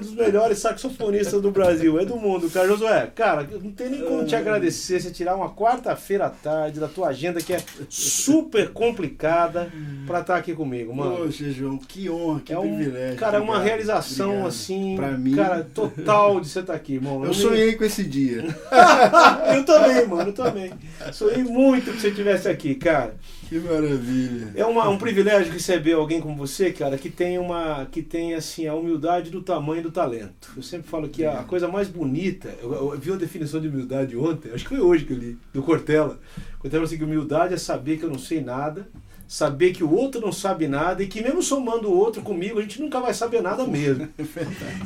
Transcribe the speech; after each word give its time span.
dos 0.00 0.12
melhores 0.14 0.58
saxofonistas 0.58 1.40
do 1.40 1.50
Brasil, 1.50 1.98
é 2.00 2.04
do 2.04 2.16
mundo, 2.16 2.50
cara. 2.50 2.66
Josué, 2.68 3.10
cara, 3.14 3.46
não 3.62 3.70
tem 3.70 3.90
nem 3.90 4.02
como 4.02 4.24
te 4.24 4.34
agradecer 4.34 5.00
você 5.00 5.10
tirar 5.10 5.36
uma 5.36 5.50
quarta-feira 5.50 6.26
à 6.26 6.30
tarde 6.30 6.80
da 6.80 6.88
tua 6.88 7.08
agenda 7.08 7.40
que 7.40 7.52
é 7.52 7.62
super 7.88 8.70
complicada 8.70 9.70
pra 10.06 10.20
estar 10.20 10.36
aqui 10.36 10.54
comigo, 10.54 10.94
mano. 10.94 11.16
Poxa, 11.18 11.50
João, 11.50 11.78
que 11.78 12.08
honra, 12.10 12.40
que 12.40 12.52
é 12.52 12.58
um, 12.58 12.76
privilégio. 12.76 13.16
Cara, 13.18 13.36
é 13.36 13.40
uma 13.40 13.54
Obrigado, 13.54 13.68
realização 13.68 14.28
obrigado. 14.28 14.48
assim, 14.48 14.96
Pra 14.96 15.10
mim. 15.12 15.34
cara, 15.34 15.66
total 15.74 16.40
de 16.40 16.48
você 16.48 16.60
estar 16.60 16.74
aqui, 16.74 16.94
irmão. 16.94 17.24
Eu 17.24 17.34
sonhei 17.34 17.74
com 17.74 17.84
esse 17.84 18.04
dia. 18.04 18.44
eu 19.54 19.64
também, 19.64 20.06
mano, 20.06 20.30
eu 20.30 20.34
também. 20.34 20.72
Sonhei 21.12 21.44
muito 21.44 21.92
que 21.92 22.00
você 22.00 22.08
estivesse 22.08 22.48
aqui, 22.48 22.74
cara. 22.74 23.14
Que 23.50 23.58
maravilha. 23.58 24.52
É 24.54 24.64
uma- 24.64 24.88
um 24.88 24.96
privilégio 24.96 25.52
receber 25.52 25.94
alguém 25.94 26.20
como 26.20 26.36
você, 26.36 26.70
cara, 26.72 26.96
que 26.96 27.10
tem 27.10 27.36
uma, 27.36 27.84
que 27.90 28.00
tem 28.00 28.34
assim 28.34 28.68
a 28.68 28.74
humildade 28.76 29.28
do 29.28 29.42
tamanho 29.42 29.82
do 29.82 29.90
talento. 29.90 30.52
Eu 30.56 30.62
sempre 30.62 30.88
falo 30.88 31.08
que 31.08 31.24
a 31.24 31.42
coisa 31.42 31.66
mais 31.66 31.88
bonita, 31.88 32.48
eu, 32.62 32.72
eu 32.72 32.96
vi 32.96 33.10
uma 33.10 33.16
definição 33.18 33.60
de 33.60 33.66
humildade 33.66 34.16
ontem, 34.16 34.52
acho 34.52 34.62
que 34.62 34.76
foi 34.76 34.80
hoje 34.80 35.04
que 35.04 35.12
eu 35.12 35.16
li, 35.18 35.36
do 35.52 35.64
Cortella. 35.64 36.20
Cortella 36.60 36.70
falou 36.70 36.84
assim 36.84 36.96
que 36.96 37.02
humildade 37.02 37.52
é 37.52 37.56
saber 37.56 37.96
que 37.98 38.04
eu 38.04 38.10
não 38.10 38.20
sei 38.20 38.40
nada, 38.40 38.88
saber 39.30 39.70
que 39.70 39.84
o 39.84 39.94
outro 39.94 40.20
não 40.20 40.32
sabe 40.32 40.66
nada 40.66 41.04
e 41.04 41.06
que 41.06 41.22
mesmo 41.22 41.40
somando 41.40 41.88
o 41.88 41.96
outro 41.96 42.20
comigo, 42.20 42.58
a 42.58 42.62
gente 42.62 42.80
nunca 42.82 42.98
vai 42.98 43.14
saber 43.14 43.40
nada 43.40 43.64
mesmo. 43.64 44.08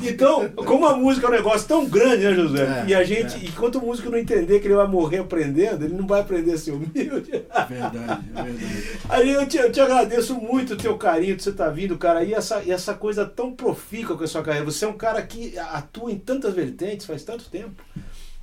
Então, 0.03 0.49
como 0.49 0.85
a 0.85 0.95
música 0.95 1.25
é 1.25 1.29
um 1.29 1.33
negócio 1.33 1.67
tão 1.67 1.85
grande, 1.85 2.25
né, 2.25 2.33
José? 2.33 2.63
É, 2.63 2.89
e 2.89 2.93
a 2.93 3.03
gente, 3.03 3.43
enquanto 3.43 3.79
o 3.79 3.81
músico 3.81 4.09
não 4.09 4.17
entender 4.17 4.59
que 4.59 4.67
ele 4.67 4.75
vai 4.75 4.87
morrer 4.87 5.19
aprendendo, 5.19 5.83
ele 5.83 5.95
não 5.95 6.05
vai 6.05 6.21
aprender 6.21 6.53
a 6.53 6.57
ser 6.57 6.71
humilde. 6.71 7.31
É 7.33 7.65
verdade, 7.65 8.25
é 8.35 8.43
verdade. 8.43 8.99
Aí 9.09 9.31
eu 9.31 9.47
te, 9.47 9.57
eu 9.57 9.71
te 9.71 9.81
agradeço 9.81 10.35
muito 10.35 10.73
o 10.73 10.77
teu 10.77 10.95
carinho 10.95 11.35
de 11.35 11.41
você 11.41 11.49
estar 11.49 11.69
vindo, 11.69 11.97
cara, 11.97 12.23
e 12.23 12.33
essa, 12.33 12.61
e 12.63 12.71
essa 12.71 12.93
coisa 12.93 13.25
tão 13.25 13.51
profícua 13.51 14.15
com 14.15 14.23
a 14.23 14.27
sua 14.27 14.43
carreira. 14.43 14.65
Você 14.65 14.85
é 14.85 14.87
um 14.87 14.97
cara 14.97 15.21
que 15.23 15.57
atua 15.57 16.11
em 16.11 16.19
tantas 16.19 16.53
vertentes 16.53 17.07
faz 17.07 17.23
tanto 17.23 17.49
tempo. 17.49 17.81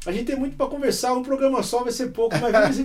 A 0.04 0.10
gente 0.10 0.24
tem 0.24 0.36
muito 0.36 0.56
para 0.56 0.66
conversar, 0.66 1.12
um 1.12 1.22
programa 1.22 1.62
só 1.62 1.82
vai 1.84 1.92
ser 1.92 2.08
pouco, 2.08 2.34
mas 2.40 2.80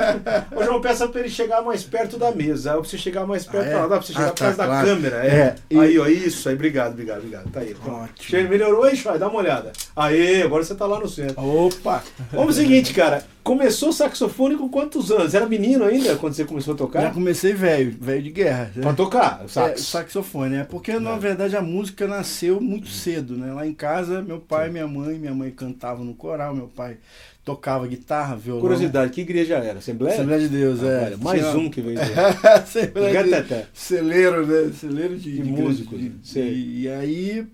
Ô, 0.55 0.63
João, 0.63 0.79
peça 0.79 1.07
para 1.07 1.21
ele 1.21 1.29
chegar 1.29 1.61
mais 1.63 1.83
perto 1.83 2.17
da 2.17 2.31
mesa. 2.31 2.73
Pra 2.73 2.79
você 2.81 2.97
chegar 2.97 3.25
mais 3.25 3.45
perto, 3.45 3.67
Ah, 3.67 3.69
é? 3.69 3.81
dá 3.81 3.87
pra 3.87 4.01
você 4.01 4.13
chegar 4.13 4.27
Ah, 4.27 4.31
tá, 4.31 4.51
da 4.51 4.65
claro. 4.65 4.87
câmera. 4.87 5.25
É. 5.25 5.55
É, 5.69 5.79
Aí, 5.79 5.97
ó, 5.97 6.05
isso 6.07 6.47
aí, 6.47 6.53
obrigado, 6.55 6.91
obrigado, 6.91 7.17
obrigado. 7.19 7.49
Tá 7.51 7.61
aí. 7.61 7.73
Ótimo. 7.73 8.07
Chega, 8.19 8.47
melhorou, 8.49 8.87
hein, 8.87 8.95
Chai? 8.95 9.17
Dá 9.17 9.27
uma 9.27 9.39
olhada. 9.39 9.71
Aê, 9.95 10.43
agora 10.43 10.63
você 10.63 10.75
tá 10.75 10.85
lá 10.85 10.99
no 10.99 11.07
centro. 11.07 11.41
Opa! 11.43 12.03
Vamos 12.31 12.57
ao 12.57 12.63
seguinte, 12.63 12.93
cara. 12.93 13.23
Começou 13.43 13.93
saxofone 13.93 14.57
com 14.57 14.67
quantos 14.67 15.09
anos? 15.09 15.33
Era 15.33 15.45
menino 15.45 15.85
ainda 15.85 16.17
quando 16.17 16.33
você 16.33 16.43
começou 16.43 16.73
a 16.73 16.77
tocar? 16.77 17.01
Já 17.03 17.11
comecei 17.11 17.53
velho, 17.53 17.95
velho 17.97 18.21
de 18.21 18.29
guerra. 18.29 18.69
né? 18.75 18.81
Pra 18.81 18.93
tocar, 18.93 19.41
É, 19.45 19.47
sax. 19.47 19.81
saxofone, 19.83 20.57
é 20.57 20.63
porque 20.65 20.99
na 20.99 21.13
É. 21.13 21.17
verdade 21.17 21.55
a 21.55 21.61
música 21.61 22.05
nasceu 22.07 22.59
muito 22.59 22.89
cedo, 22.89 23.37
né? 23.37 23.53
Lá 23.53 23.65
em 23.65 23.73
casa, 23.73 24.21
meu 24.21 24.39
pai 24.41 24.67
e 24.67 24.71
minha 24.71 24.85
mãe, 24.85 25.17
minha 25.17 25.33
mãe 25.33 25.49
cantava 25.49 26.03
no 26.03 26.13
coral, 26.13 26.53
meu 26.53 26.67
pai 26.67 26.97
tocava 27.45 27.87
guitarra, 27.87 28.35
violão. 28.35 28.61
Curiosidade, 28.61 29.11
que 29.11 29.21
igreja 29.21 29.55
era? 29.55 29.79
Assembleia? 29.79 30.13
Assembleia 30.15 30.41
de 30.41 30.49
Deus, 30.49 30.83
Ah, 30.83 30.87
é. 30.87 31.05
olha, 31.05 31.17
mais 31.17 31.39
Tinha- 31.41 31.51
um 31.57 31.69
que 31.69 31.81
veio. 31.81 31.97
Assembleia 32.43 33.23
de 33.23 33.29
Gateté. 33.31 33.67
Celeiro, 33.73 34.45
né? 34.45 34.71
Celeiro 34.73 35.17
de, 35.17 35.31
De 35.31 35.41
de 35.41 35.49
músicos, 35.49 35.99
de-? 35.99 36.11
Sei. 36.23 36.53
E, 36.81 36.89
aí, 36.89 37.47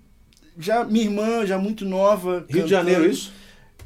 já 0.59 0.83
minha 0.83 1.05
irmã, 1.05 1.45
já 1.45 1.57
muito 1.57 1.85
nova. 1.85 2.37
Rio 2.37 2.41
de 2.41 2.53
cantando- 2.53 2.67
Janeiro, 2.69 3.05
isso? 3.05 3.31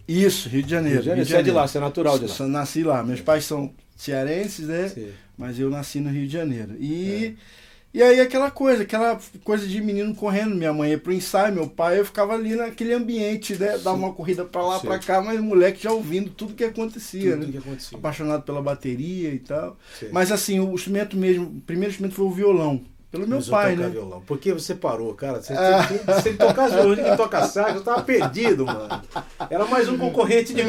Isso, 0.08 0.48
Rio 0.50 0.64
de 0.64 0.70
Janeiro. 0.72 0.96
Rio 0.96 1.02
de 1.04 1.08
Janeiro. 1.10 1.30
Você 1.30 1.36
é 1.36 1.42
de 1.44 1.52
lá, 1.52 1.68
você 1.68 1.78
é 1.78 1.82
natural 1.82 2.18
de 2.18 2.26
lá. 2.28 2.34
Só 2.34 2.48
Nasci 2.48 2.84
lá. 2.84 3.04
Meus 3.04 3.20
pais 3.20 3.44
são 3.44 3.74
cearenses, 3.96 4.66
né? 4.68 4.88
Sim. 4.88 5.10
Mas 5.38 5.60
eu 5.60 5.70
nasci 5.70 6.00
no 6.00 6.10
Rio 6.10 6.26
de 6.26 6.32
Janeiro. 6.34 6.76
E, 6.80 7.36
É. 7.38 7.67
e 7.98 8.04
aí 8.04 8.20
aquela 8.20 8.52
coisa, 8.52 8.84
aquela 8.84 9.20
coisa 9.44 9.66
de 9.68 9.82
menino 9.82 10.14
correndo. 10.14 10.54
Minha 10.56 10.72
mãe 10.72 10.92
ia 10.92 11.00
pro 11.00 11.12
ensaio, 11.12 11.52
meu 11.52 11.68
pai, 11.68 12.00
eu 12.00 12.06
ficava 12.06 12.36
ali 12.36 12.56
naquele 12.56 12.94
ambiente, 12.94 13.56
né? 13.56 13.78
Dava 13.80 13.98
uma 13.98 14.14
corrida 14.14 14.46
pra 14.46 14.62
lá, 14.62 14.80
pra 14.80 15.00
cá, 15.00 15.20
mas 15.20 15.40
o 15.40 15.44
moleque 15.44 15.82
já 15.82 15.92
ouvindo 15.92 16.30
tudo 16.30 16.54
que 16.54 16.64
acontecia, 16.64 17.32
Tudo 17.32 17.48
né? 17.48 17.52
que 17.54 17.58
acontecia. 17.58 17.98
Apaixonado 17.98 18.44
pela 18.44 18.62
bateria 18.62 19.30
e 19.32 19.40
tal. 19.40 19.80
Sim. 20.00 20.10
Mas 20.12 20.32
assim, 20.32 20.60
o 20.60 20.76
instrumento 20.76 21.18
mesmo, 21.18 21.46
o 21.46 21.62
primeiro 21.62 21.90
instrumento 21.90 22.14
foi 22.14 22.26
o 22.26 22.32
violão. 22.32 22.86
Pelo 23.12 23.26
meu 23.28 23.42
pai, 23.42 23.76
né? 23.76 23.88
Violão. 23.88 24.22
Por 24.22 24.38
que 24.38 24.52
você 24.52 24.76
parou, 24.76 25.14
cara? 25.14 25.42
Você, 25.42 25.54
Ah. 25.54 25.88
se, 25.88 26.22
se 26.22 26.30
ele 26.30 26.38
tocasse 26.38 26.76
quem 26.96 27.16
toca 27.18 27.44
sax, 27.48 27.76
eu 27.76 27.82
tava 27.84 28.02
perdido, 28.04 28.66
mano. 28.66 29.02
Era 29.50 29.66
mais 29.66 29.88
um 29.88 29.98
concorrente 29.98 30.54
de, 30.54 30.64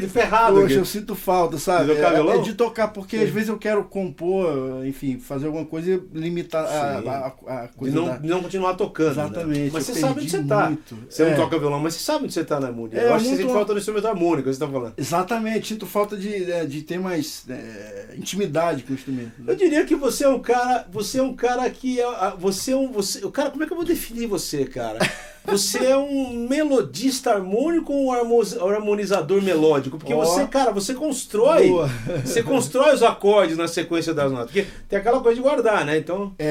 de 0.00 0.06
ferrado. 0.08 0.56
Poxa, 0.56 0.66
aqui. 0.66 0.74
eu 0.74 0.84
sinto 0.84 1.14
falta, 1.14 1.56
sabe? 1.56 1.86
De 1.86 1.94
tocar 1.96 2.10
É- 2.10 2.14
violão? 2.16 2.34
é 2.34 2.42
de 2.42 2.52
tocar, 2.52 2.88
porque 2.88 3.16
Sim. 3.16 3.24
às 3.24 3.30
vezes 3.30 3.48
eu 3.48 3.56
quero 3.56 3.82
compor, 3.84 4.84
enfim, 4.84 5.18
fazer 5.18 5.46
alguma 5.46 5.64
coisa 5.64 5.90
e 5.90 6.00
limitar 6.12 6.66
a, 6.66 7.32
a, 7.48 7.64
a 7.64 7.68
coisa 7.68 7.96
não, 7.96 8.04
da... 8.08 8.18
não 8.20 8.42
continuar 8.42 8.74
tocando. 8.74 9.16
né? 9.16 9.22
Exatamente. 9.24 9.72
Mas 9.72 9.88
eu 9.88 9.94
você 9.94 10.00
sabe 10.00 10.20
onde 10.20 10.30
você 10.30 10.42
tá. 10.44 10.66
muito. 10.66 10.98
Você 11.08 11.24
não 11.24 11.30
É. 11.32 11.34
toca 11.36 11.58
violão, 11.58 11.80
mas 11.80 11.94
você 11.94 12.00
sabe 12.04 12.24
onde 12.24 12.34
você 12.34 12.44
tá 12.44 12.60
na 12.60 12.66
harmonia. 12.68 13.00
É, 13.00 13.04
eu 13.06 13.14
acho 13.14 13.24
que 13.24 13.30
você 13.30 13.36
sente 13.38 13.52
falta 13.54 13.72
do 13.72 13.78
instrumento 13.78 14.06
harmônico, 14.06 14.52
você 14.52 14.60
tá 14.60 14.68
falando. 14.68 14.92
Exatamente, 14.98 15.68
sinto 15.68 15.86
falta 15.86 16.14
de, 16.14 16.52
é, 16.52 16.66
de 16.66 16.82
ter 16.82 16.98
mais 17.00 17.44
é, 17.48 18.14
intimidade 18.18 18.82
com 18.82 18.92
o 18.92 18.94
instrumento. 18.96 19.32
né? 19.38 19.52
Eu 19.52 19.56
diria 19.56 19.84
que 19.86 19.94
você 19.96 20.24
é 20.24 20.28
um 20.28 20.40
cara, 20.40 20.86
você 20.92 21.18
é 21.18 21.22
um 21.22 21.34
cara 21.34 21.69
que 21.70 22.00
é, 22.00 22.06
você 22.38 22.72
é 22.72 22.76
um, 22.76 22.90
você, 22.92 23.20
cara, 23.30 23.50
como 23.50 23.62
é 23.62 23.66
que 23.66 23.72
eu 23.72 23.76
vou 23.76 23.86
definir 23.86 24.26
você, 24.26 24.64
cara? 24.64 24.98
Você 25.46 25.78
é 25.78 25.96
um 25.96 26.46
melodista 26.46 27.30
harmônico 27.32 27.92
ou 27.92 28.06
um 28.08 28.12
harmo- 28.12 28.42
harmonizador 28.74 29.40
melódico? 29.42 29.96
Porque 29.98 30.12
Ó. 30.12 30.18
você, 30.22 30.46
cara, 30.46 30.70
você 30.70 30.92
constrói, 30.94 31.68
Boa. 31.68 31.88
você 32.24 32.42
constrói 32.42 32.94
os 32.94 33.02
acordes 33.02 33.56
na 33.56 33.66
sequência 33.66 34.12
das 34.12 34.30
notas. 34.30 34.50
Porque 34.52 34.66
tem 34.88 34.98
aquela 34.98 35.18
coisa 35.20 35.36
de 35.36 35.42
guardar, 35.42 35.84
né? 35.86 35.96
Então, 35.96 36.34
É, 36.38 36.44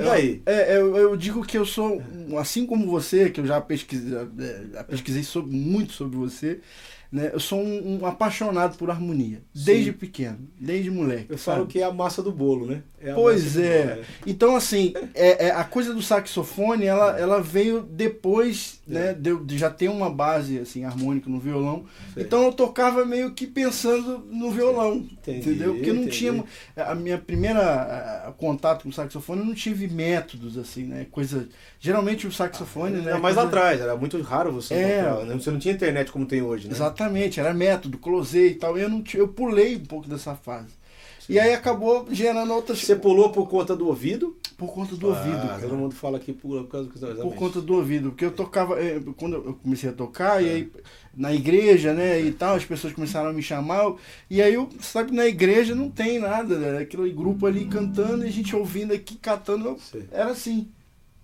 é, 0.00 0.02
E 0.04 0.08
aí? 0.08 0.42
É, 0.46 0.52
é, 0.74 0.76
eu, 0.78 0.96
eu 0.96 1.16
digo 1.16 1.44
que 1.44 1.58
eu 1.58 1.66
sou, 1.66 2.02
assim 2.38 2.64
como 2.64 2.86
você, 2.90 3.28
que 3.28 3.40
eu 3.40 3.46
já 3.46 3.60
pesquisei, 3.60 4.16
é, 4.16 4.26
já 4.72 4.84
pesquisei 4.84 5.22
sobre- 5.22 5.54
muito 5.54 5.92
sobre 5.92 6.16
você, 6.16 6.60
né? 7.12 7.30
Eu 7.32 7.40
sou 7.40 7.60
um, 7.60 8.00
um 8.02 8.06
apaixonado 8.06 8.76
por 8.76 8.90
harmonia, 8.90 9.42
desde 9.54 9.90
Sim. 9.90 9.96
pequeno, 9.98 10.38
desde 10.58 10.90
moleque. 10.90 11.26
eu 11.30 11.38
sabe? 11.38 11.56
falo 11.58 11.66
que 11.66 11.80
é 11.80 11.84
a 11.84 11.92
massa 11.92 12.22
do 12.22 12.30
bolo, 12.32 12.66
né? 12.66 12.82
É 13.02 13.10
a 13.12 13.14
Pois 13.14 13.56
é. 13.56 13.94
bolo, 13.94 14.06
Então, 14.26 14.54
assim, 14.56 14.92
é, 15.14 15.46
é, 15.46 15.50
a 15.50 15.64
coisa 15.64 15.92
do 15.94 16.02
saxofone, 16.02 16.84
ela, 16.84 17.18
ela 17.18 17.40
veio 17.42 17.82
depois, 17.82 18.80
É. 18.88 18.92
né, 18.92 19.14
de, 19.14 19.30
eu- 19.30 19.44
de 19.44 19.56
já 19.58 19.70
ter 19.70 19.88
uma 19.88 20.10
base, 20.10 20.58
assim, 20.58 20.84
harmônica 20.84 21.28
no 21.30 21.40
violão. 21.40 21.84
Sei. 22.14 22.22
Então 22.22 22.44
eu 22.44 22.52
tocava 22.52 23.04
meio 23.04 23.32
que 23.32 23.46
pensando 23.46 24.18
no 24.30 24.50
violão, 24.50 24.96
Entendi, 24.98 25.38
entendeu? 25.50 25.74
Porque 25.74 25.92
não 25.92 26.02
entendi. 26.02 26.18
tinha... 26.18 26.44
A 26.76 26.94
minha 26.94 27.18
primeira 27.18 27.60
a- 28.28 28.32
contato 28.32 28.82
com 28.84 28.88
o 28.88 28.92
saxofone, 28.92 29.40
eu 29.40 29.46
não 29.46 29.54
tive 29.54 29.88
métodos, 29.88 30.56
assim, 30.58 30.84
né, 30.84 31.06
coisa... 31.10 31.48
Geralmente 31.80 32.26
o 32.26 32.32
saxofone, 32.32 32.98
né... 32.98 33.10
Era 33.10 33.18
mais 33.18 33.34
coisa- 33.34 33.48
atrás, 33.48 33.80
era 33.80 33.96
muito 33.96 34.20
raro 34.20 34.52
você 34.52 34.74
É. 34.74 35.00
encontrar. 35.00 35.24
né? 35.26 35.34
Você 35.34 35.50
não 35.50 35.58
tinha 35.58 35.72
internet 35.74 36.12
como 36.12 36.26
tem 36.26 36.42
hoje, 36.42 36.68
né? 36.68 36.74
Exatamente, 36.74 36.99
era 37.38 37.54
método, 37.54 37.98
closei 37.98 38.48
e 38.48 38.54
tal. 38.54 38.76
Eu, 38.76 38.88
não, 38.88 39.02
eu 39.14 39.28
pulei 39.28 39.76
um 39.76 39.84
pouco 39.84 40.08
dessa 40.08 40.34
fase. 40.34 40.80
E 41.28 41.38
aí 41.38 41.54
acabou 41.54 42.08
gerando 42.10 42.52
outras... 42.52 42.80
Você 42.80 42.96
pulou 42.96 43.30
por 43.30 43.48
conta 43.48 43.76
do 43.76 43.86
ouvido? 43.86 44.36
Por 44.58 44.74
conta 44.74 44.96
do 44.96 45.08
ouvido, 45.08 45.36
Ah, 45.36 45.48
cara. 45.48 45.60
Todo 45.60 45.76
mundo 45.76 45.94
fala 45.94 46.18
que 46.18 46.32
pula 46.32 46.64
por 46.64 46.70
causa 46.70 46.88
do 46.88 46.92
Por 46.92 47.06
exatamente. 47.06 47.36
conta 47.36 47.60
do 47.60 47.74
ouvido, 47.74 48.10
porque 48.10 48.24
eu 48.24 48.32
tocava, 48.32 48.82
eh, 48.82 49.00
quando 49.16 49.36
eu 49.36 49.54
comecei 49.62 49.88
a 49.88 49.92
tocar, 49.92 50.42
e 50.42 50.48
aí 50.50 50.72
na 51.14 51.32
igreja, 51.32 51.94
né, 51.94 52.20
e 52.20 52.32
tal, 52.32 52.56
as 52.56 52.64
pessoas 52.64 52.92
começaram 52.92 53.30
a 53.30 53.32
me 53.32 53.42
chamar, 53.42 53.94
e 54.28 54.42
aí 54.42 54.54
eu, 54.54 54.68
sabe, 54.80 55.12
na 55.12 55.26
igreja 55.26 55.74
não 55.74 55.88
tem 55.88 56.18
nada, 56.18 56.58
né, 56.58 56.78
aquele 56.78 57.10
grupo 57.12 57.46
ali 57.46 57.64
cantando 57.66 58.24
e 58.24 58.28
a 58.28 58.32
gente 58.32 58.54
ouvindo 58.56 58.92
aqui, 58.92 59.16
catando, 59.16 59.76
era 60.10 60.30
assim, 60.30 60.68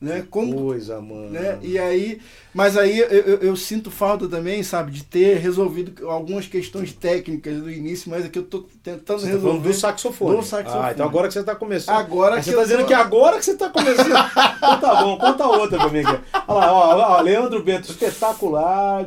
né, 0.01 0.27
como, 0.31 0.55
Coisa, 0.67 1.01
mano. 1.01 1.31
né, 1.31 1.59
e 1.63 1.79
aí, 1.79 2.21
mas 2.53 2.77
aí 2.77 2.99
eu, 2.99 3.07
eu, 3.09 3.37
eu 3.39 3.57
sinto 3.57 3.91
falta 3.91 4.29
também, 4.29 4.63
sabe, 4.63 4.91
de 4.91 5.03
ter 5.03 5.39
resolvido 5.39 6.07
algumas 6.09 6.47
questões 6.47 6.93
técnicas 6.93 7.57
do 7.63 7.71
início, 7.71 8.11
mas 8.11 8.27
é 8.27 8.29
que 8.29 8.39
eu 8.39 8.43
tô 8.43 8.67
tentando 8.83 9.21
Você 9.21 9.27
tá 9.27 9.33
resolver. 9.33 9.69
do 9.69 9.75
saxofone. 9.75 10.37
Do 10.37 10.43
saxofone. 10.43 10.85
Ah, 10.85 10.93
então 10.93 11.07
agora 11.07 11.29
que 11.29 11.35
você 11.35 11.43
tá 11.43 11.55
começando. 11.55 11.97
Agora 11.97 12.35
Aí 12.37 12.41
que 12.43 12.51
você 12.51 12.57
tá 12.57 12.63
dizendo 12.63 12.81
tô- 12.81 12.87
que 12.87 12.95
agora 12.95 13.39
que 13.39 13.45
você 13.47 13.57
tá 13.57 13.71
começando. 13.71 14.07
então 14.59 14.81
tá 14.81 15.03
bom, 15.03 15.17
conta 15.19 15.47
outra 15.47 15.79
pra 15.79 15.89
mim 15.89 16.01
aqui. 16.01 16.21
Olha 16.47 16.67
lá, 16.67 16.73
ó, 16.73 17.17
ó, 17.17 17.21
Leandro 17.23 17.63
Bento, 17.63 17.91
espetacular. 17.91 19.05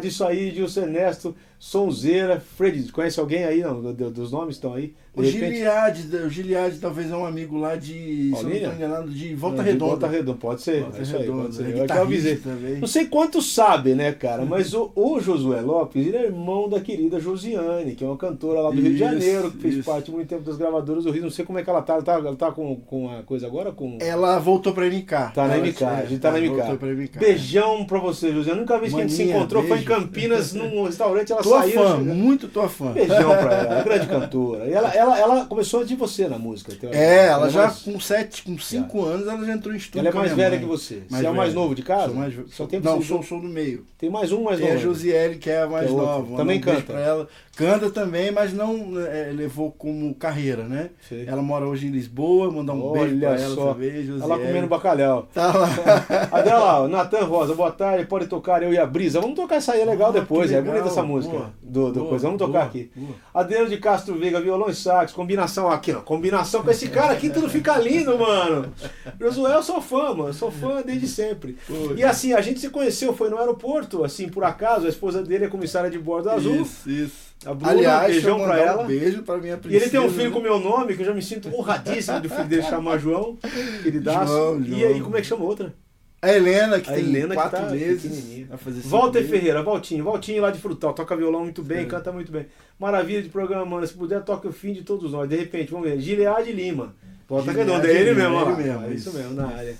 Disso 0.00 0.24
aí, 0.24 0.50
Gilson 0.54 0.82
Ernesto, 0.82 1.34
Sonzeira, 1.58 2.40
Fred. 2.56 2.92
Conhece 2.92 3.18
alguém 3.18 3.44
aí, 3.44 3.62
não? 3.62 3.80
do- 3.80 3.92
do- 3.94 4.10
Dos 4.10 4.30
nomes 4.30 4.56
estão 4.56 4.74
aí? 4.74 4.94
O 5.16 5.24
Giliade, 5.24 6.16
o 6.16 6.28
Giliade 6.28 6.78
talvez 6.78 7.10
é 7.10 7.16
um 7.16 7.24
amigo 7.24 7.58
lá 7.58 7.74
de, 7.74 8.32
se 8.36 8.44
não 8.44 8.52
enganado, 8.52 9.08
de 9.10 9.34
Volta 9.34 9.56
Não, 9.56 9.64
de 9.64 9.70
Redonda. 9.70 9.90
Volta 9.90 10.06
Redonda, 10.06 10.38
pode 10.38 10.62
ser. 10.62 10.82
Volta 10.82 10.98
é 10.98 11.02
isso 11.02 11.16
aí, 11.16 11.22
Redonda, 11.22 11.42
pode 11.42 11.54
ser. 11.56 11.62
é 11.64 11.78
Eu 11.78 11.84
é 11.84 11.92
avisei. 11.98 12.36
também. 12.36 12.76
Não 12.76 12.86
sei 12.86 13.06
quantos 13.06 13.54
sabem, 13.54 13.94
né, 13.94 14.12
cara? 14.12 14.44
Mas 14.46 14.74
o, 14.74 14.92
o 14.94 15.18
Josué 15.20 15.60
Lopes, 15.62 16.06
ele 16.06 16.16
é 16.16 16.24
irmão 16.26 16.68
da 16.68 16.80
querida 16.80 17.18
Josiane, 17.18 17.94
que 17.94 18.04
é 18.04 18.06
uma 18.06 18.16
cantora 18.16 18.60
lá 18.60 18.70
do 18.70 18.76
Rio 18.80 18.92
de 18.92 18.98
Janeiro, 18.98 19.50
que 19.50 19.58
fez 19.58 19.74
isso. 19.76 19.90
parte 19.90 20.10
muito 20.10 20.28
tempo 20.28 20.42
das 20.42 20.56
gravadoras 20.56 21.04
do 21.04 21.10
Rio. 21.10 21.22
Não 21.22 21.30
sei 21.30 21.44
como 21.44 21.58
é 21.58 21.62
que 21.62 21.70
ela 21.70 21.82
tá. 21.82 21.94
Ela 21.94 22.02
tá, 22.02 22.12
ela 22.14 22.36
tá 22.36 22.52
com, 22.52 22.76
com 22.76 23.10
a 23.10 23.22
coisa 23.22 23.46
agora? 23.46 23.72
Com... 23.72 23.96
Ela 24.00 24.38
voltou 24.38 24.72
pra 24.74 24.84
MK. 24.86 25.32
Tá 25.34 25.48
na 25.48 25.56
MK, 25.56 25.82
é, 25.82 25.86
a 25.86 26.04
gente 26.04 26.20
tá 26.20 26.30
na 26.30 26.38
MK. 26.38 26.48
Voltou 26.48 26.76
pra 26.76 26.88
MK. 26.88 27.18
Beijão 27.18 27.84
pra 27.86 27.98
você, 27.98 28.32
José. 28.32 28.50
A 28.50 28.54
única 28.54 28.78
vez 28.78 28.92
que 28.92 28.98
a 28.98 29.02
gente 29.02 29.14
se 29.14 29.22
encontrou 29.22 29.62
foi 29.62 29.78
em 29.78 29.84
beijo. 29.84 30.00
Campinas, 30.02 30.52
num 30.52 30.82
restaurante. 30.84 31.32
Ela 31.32 31.42
tua 31.42 31.60
açaí. 31.60 31.72
fã, 31.72 31.96
muito 31.96 32.48
tua 32.48 32.68
fã. 32.68 32.92
Beijão 32.92 33.30
pra 33.30 33.54
ela, 33.54 33.82
grande 33.84 34.06
cantora. 34.06 34.66
E 34.66 34.72
ela, 34.72 34.92
ela, 35.06 35.18
ela 35.18 35.46
começou 35.46 35.80
antes 35.80 35.90
de 35.90 35.96
você 35.96 36.28
na 36.28 36.38
música. 36.38 36.72
teoricamente. 36.74 37.10
É, 37.12 37.26
ela 37.26 37.48
já 37.50 37.62
mais- 37.66 37.78
com 37.82 38.00
sete, 38.00 38.42
com 38.42 38.58
cinco 38.58 39.04
anos, 39.04 39.26
ela 39.26 39.44
já 39.44 39.52
entrou 39.52 39.74
em 39.74 39.78
estúdio. 39.78 40.00
Ela 40.00 40.08
é 40.08 40.12
a 40.12 40.14
mais 40.14 40.32
velha 40.32 40.50
mãe. 40.50 40.58
que 40.60 40.64
você. 40.64 41.02
Mais 41.10 41.22
você 41.22 41.26
é 41.26 41.30
o 41.30 41.34
mais 41.34 41.50
velha. 41.52 41.62
novo 41.62 41.74
de 41.74 41.82
casa? 41.82 42.06
Sou 42.06 42.14
mais. 42.14 42.34
Só 42.50 42.66
tem 42.66 42.80
Não, 42.80 43.00
sou, 43.02 43.22
sou 43.22 43.40
do 43.40 43.48
meio. 43.48 43.84
Tem 43.98 44.10
mais 44.10 44.32
um 44.32 44.42
mais 44.44 44.58
Tem 44.58 44.68
a 44.68 44.74
novo. 44.74 44.82
Josiele, 44.82 45.36
que 45.36 45.48
é 45.50 45.62
a 45.62 45.66
mais 45.66 45.86
Que 45.86 45.92
é 45.92 45.96
nova. 45.96 46.36
Também 46.36 46.58
Um 46.58 46.62
canta. 46.62 46.82
Pra 46.82 47.00
ela. 47.00 47.28
Canta 47.56 47.88
também, 47.90 48.30
mas 48.30 48.52
não 48.52 49.00
é, 49.00 49.32
levou 49.32 49.70
como 49.72 50.14
carreira, 50.14 50.64
né? 50.64 50.90
Ela 51.26 51.40
mora 51.40 51.66
hoje 51.66 51.86
em 51.86 51.90
Lisboa, 51.90 52.50
mandar 52.52 52.74
um 52.74 52.84
Olha 52.84 53.00
beijo 53.04 53.18
pra 53.18 53.28
ela 53.40 53.54
só. 53.54 53.72
também, 53.72 53.90
Josiele. 54.04 54.20
Tá 54.20 54.26
lá 54.26 54.38
comendo 54.38 54.66
bacalhau. 54.66 55.26
Tá 55.32 55.52
lá. 55.56 55.68
Ó, 56.82 56.88
Natan 56.88 57.24
Rosa, 57.24 57.54
boa 57.54 57.70
tarde, 57.72 58.04
pode 58.06 58.26
tocar 58.26 58.62
eu 58.62 58.72
e 58.72 58.78
a 58.78 58.84
Brisa. 58.84 59.20
Vamos 59.22 59.36
tocar 59.36 59.56
essa 59.56 59.72
aí, 59.72 59.80
é 59.80 59.84
legal 59.86 60.10
Ah, 60.10 60.12
depois, 60.12 60.48
que 60.50 60.54
é 60.54 60.58
legal. 60.58 60.74
bonita 60.74 60.90
essa 60.92 61.02
música. 61.02 61.32
Boa. 61.34 61.50
Do, 61.62 61.86
do 61.92 61.98
Boa, 62.00 62.08
coisa. 62.10 62.26
Vamos 62.26 62.38
tocar 62.38 62.52
boa, 62.52 62.64
aqui. 62.64 62.90
boa. 62.94 63.14
Adriano 63.32 63.68
de 63.70 63.78
Castro 63.78 64.14
Veiga, 64.16 64.40
violão 64.40 64.68
e 64.68 64.74
sax, 64.74 64.95
combinação 65.12 65.68
aqui, 65.70 65.92
ó. 65.92 66.00
Combinação 66.00 66.62
com 66.62 66.70
esse 66.70 66.88
cara 66.88 67.12
aqui, 67.12 67.28
tudo 67.30 67.48
fica 67.48 67.76
lindo, 67.78 68.16
mano. 68.18 68.72
Josué, 69.20 69.54
eu 69.54 69.62
sou 69.62 69.80
fã, 69.80 70.14
mano. 70.14 70.32
Sou 70.32 70.50
fã 70.50 70.82
desde 70.82 71.06
sempre. 71.08 71.56
Pô, 71.66 71.94
E 71.96 72.02
assim, 72.04 72.32
a 72.32 72.40
gente 72.40 72.60
se 72.60 72.70
conheceu, 72.70 73.12
foi 73.14 73.28
no 73.30 73.38
aeroporto, 73.38 74.04
assim, 74.04 74.28
por 74.28 74.44
acaso, 74.44 74.86
a 74.86 74.88
esposa 74.88 75.22
dele 75.22 75.44
é 75.44 75.48
comissária 75.48 75.90
de 75.90 75.98
bordo 75.98 76.30
azul. 76.30 76.62
Isso, 76.62 76.88
isso. 76.90 77.26
A 77.44 77.52
Bruna, 77.52 77.70
Aliás, 77.72 78.12
beijão 78.12 78.38
pra 78.42 78.58
ela. 78.58 78.82
Um 78.82 78.86
beijo 78.86 79.22
pra 79.22 79.36
minha 79.36 79.54
E 79.54 79.58
princesa. 79.58 79.84
ele 79.84 79.90
tem 79.90 80.00
um 80.00 80.10
filho 80.10 80.30
né? 80.30 80.34
com 80.34 80.40
meu 80.40 80.58
nome, 80.58 80.94
que 80.96 81.02
eu 81.02 81.06
já 81.06 81.12
me 81.12 81.20
sinto 81.22 81.54
honradíssimo 81.54 82.18
do 82.20 82.28
filho 82.30 82.44
dele 82.48 82.62
chamar 82.68 82.98
João, 82.98 83.36
queridaço. 83.82 84.32
João, 84.32 84.60
E 84.62 84.80
João. 84.80 84.90
aí, 84.94 85.00
como 85.02 85.16
é 85.16 85.20
que 85.20 85.26
chama 85.26 85.44
outra? 85.44 85.74
A 86.22 86.32
Helena, 86.32 86.80
que 86.80 86.90
A 86.90 86.94
tem 86.94 87.04
Helena 87.04 87.28
que 87.28 87.34
quatro 87.34 87.60
tá 87.60 87.70
meses. 87.70 88.46
Walter 88.86 89.18
meses. 89.20 89.30
Ferreira, 89.30 89.62
Valtinho, 89.62 90.04
Valtinho 90.04 90.42
lá 90.42 90.50
de 90.50 90.58
Frutal, 90.58 90.92
toca 90.94 91.16
violão 91.16 91.42
muito 91.44 91.62
bem, 91.62 91.80
É. 91.80 91.84
canta 91.84 92.10
muito 92.10 92.32
bem. 92.32 92.46
Maravilha 92.78 93.22
de 93.22 93.28
programa, 93.28 93.64
mano. 93.66 93.86
Se 93.86 93.92
puder, 93.94 94.22
toca 94.22 94.48
o 94.48 94.52
fim 94.52 94.72
de 94.72 94.82
todos 94.82 95.12
nós. 95.12 95.28
De 95.28 95.36
repente, 95.36 95.70
vamos 95.70 95.88
ver. 95.88 96.00
Gilead 96.00 96.50
Lima. 96.52 96.94
Volta 97.28 97.52
redonda, 97.52 97.86
é 97.88 98.00
ele 98.00 98.14
mesmo, 98.14 98.38
ele 98.40 98.62
mesmo, 98.62 98.84
É 98.86 98.94
isso 98.94 99.12
mesmo, 99.12 99.34
na 99.34 99.48
área. 99.48 99.76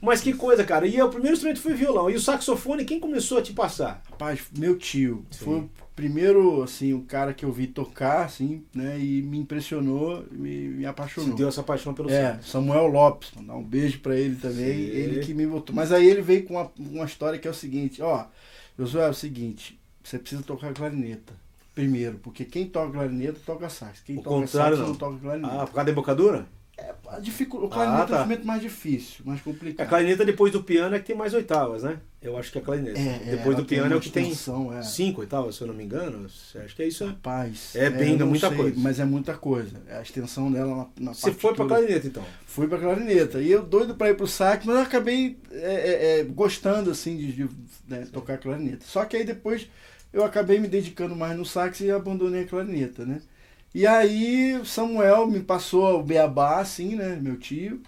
Mas 0.00 0.20
que 0.20 0.32
coisa, 0.32 0.62
cara. 0.64 0.86
E 0.86 1.00
o 1.02 1.08
primeiro 1.08 1.34
instrumento 1.34 1.60
foi 1.60 1.74
violão. 1.74 2.08
E 2.08 2.14
o 2.14 2.20
saxofone, 2.20 2.84
quem 2.84 3.00
começou 3.00 3.38
a 3.38 3.42
te 3.42 3.52
passar? 3.52 4.00
Rapaz, 4.10 4.40
meu 4.56 4.76
tio 4.76 5.24
Sim. 5.30 5.44
foi 5.44 5.68
primeiro, 5.98 6.62
assim, 6.62 6.94
o 6.94 7.02
cara 7.02 7.34
que 7.34 7.44
eu 7.44 7.50
vi 7.50 7.66
tocar, 7.66 8.24
assim, 8.24 8.62
né? 8.72 8.96
E 9.00 9.20
me 9.20 9.36
impressionou, 9.36 10.24
me, 10.30 10.68
me 10.68 10.86
apaixonou. 10.86 11.34
deu 11.34 11.48
essa 11.48 11.60
paixão 11.60 11.92
pelo 11.92 12.08
É. 12.08 12.38
Samuel 12.40 12.86
Lopes, 12.86 13.32
mandar 13.34 13.56
um 13.56 13.64
beijo 13.64 13.98
pra 13.98 14.14
ele 14.16 14.36
também, 14.36 14.74
Sim. 14.76 14.80
ele 14.96 15.18
que 15.26 15.34
me 15.34 15.44
botou. 15.44 15.74
Mas 15.74 15.90
aí 15.90 16.06
ele 16.08 16.22
veio 16.22 16.44
com 16.44 16.54
uma, 16.54 16.70
uma 16.78 17.04
história 17.04 17.36
que 17.36 17.48
é 17.48 17.50
o 17.50 17.54
seguinte, 17.54 18.00
ó, 18.00 18.26
Josué, 18.78 19.06
é 19.06 19.10
o 19.10 19.14
seguinte, 19.14 19.76
você 20.04 20.20
precisa 20.20 20.40
tocar 20.44 20.72
clarineta. 20.72 21.32
Primeiro, 21.74 22.18
porque 22.18 22.44
quem 22.44 22.66
toca 22.68 22.92
clarineta 22.92 23.40
toca 23.44 23.68
sax. 23.68 24.00
Quem 24.00 24.18
O 24.18 24.22
toca 24.22 24.36
contrário, 24.36 24.76
sax 24.76 24.78
não. 24.86 24.92
não 24.92 24.94
toca 24.94 25.18
clarineta. 25.18 25.52
Ah, 25.52 25.66
por 25.66 25.72
causa 25.74 25.84
da 25.86 25.90
embocadura? 25.90 26.46
É, 27.18 27.20
a 27.20 27.22
dificu- 27.22 27.58
O 27.58 27.68
clarineta 27.68 28.02
Ah, 28.02 28.06
tá. 28.06 28.12
é 28.14 28.16
o 28.16 28.20
instrumento 28.22 28.46
mais 28.46 28.62
difícil, 28.62 29.24
mais 29.24 29.40
A 29.40 29.42
complicado. 29.44 29.88
clarineta 29.88 30.24
depois 30.24 30.52
do 30.52 30.62
piano 30.62 30.94
é 30.94 30.98
que 30.98 31.06
tem 31.06 31.16
mais 31.16 31.34
oitavas, 31.34 31.82
né? 31.82 31.98
Eu 32.20 32.36
acho 32.36 32.50
que 32.50 32.58
é 32.58 32.60
a 32.60 32.64
clarineta. 32.64 32.98
É, 32.98 33.18
depois 33.30 33.46
ela 33.46 33.54
do 33.56 33.64
piano 33.64 33.94
é 33.94 33.96
o 33.96 34.00
que 34.00 34.10
tem 34.10 34.32
é. 34.32 34.82
cinco 34.82 35.20
oitavas, 35.20 35.54
se 35.54 35.60
eu 35.62 35.68
não 35.68 35.74
me 35.74 35.84
engano. 35.84 36.26
Acho 36.26 36.74
que 36.74 36.82
é 36.82 36.88
isso. 36.88 37.06
Rapaz, 37.06 37.76
É 37.76 37.88
bem, 37.90 38.12
eu 38.12 38.18
não 38.18 38.26
muita 38.26 38.48
sei, 38.48 38.56
coisa. 38.56 38.74
Mas 38.78 38.98
é 38.98 39.04
muita 39.04 39.34
coisa. 39.34 39.80
A 39.88 40.02
extensão 40.02 40.50
dela 40.50 40.88
na, 40.98 41.04
na 41.06 41.14
Você 41.14 41.32
foi 41.32 41.54
pra 41.54 41.66
clarineta, 41.66 42.06
então. 42.08 42.24
Fui 42.46 42.66
pra 42.66 42.78
clarineta. 42.78 43.40
E 43.40 43.50
eu 43.52 43.62
doido 43.62 43.94
pra 43.94 44.10
ir 44.10 44.14
pro 44.16 44.26
sax, 44.26 44.64
mas 44.64 44.74
eu 44.76 44.82
acabei 44.82 45.38
é, 45.52 45.56
é, 46.16 46.20
é, 46.20 46.24
gostando, 46.24 46.90
assim, 46.90 47.16
de, 47.16 47.32
de, 47.32 47.48
né, 47.86 48.06
tocar 48.12 48.38
clarineta. 48.38 48.84
Só 48.84 49.04
que 49.04 49.16
aí 49.16 49.24
depois 49.24 49.68
eu 50.12 50.24
acabei 50.24 50.58
me 50.58 50.66
dedicando 50.66 51.14
mais 51.14 51.36
no 51.38 51.44
sax 51.44 51.80
e 51.80 51.90
abandonei 51.90 52.42
a 52.42 52.46
clarineta, 52.48 53.04
né? 53.06 53.20
E 53.74 53.86
aí 53.86 54.56
o 54.60 54.64
Samuel 54.64 55.26
me 55.26 55.40
passou 55.40 56.00
o 56.00 56.02
beabá, 56.02 56.60
assim, 56.60 56.96
né, 56.96 57.18
meu 57.20 57.36
tio. 57.36 57.80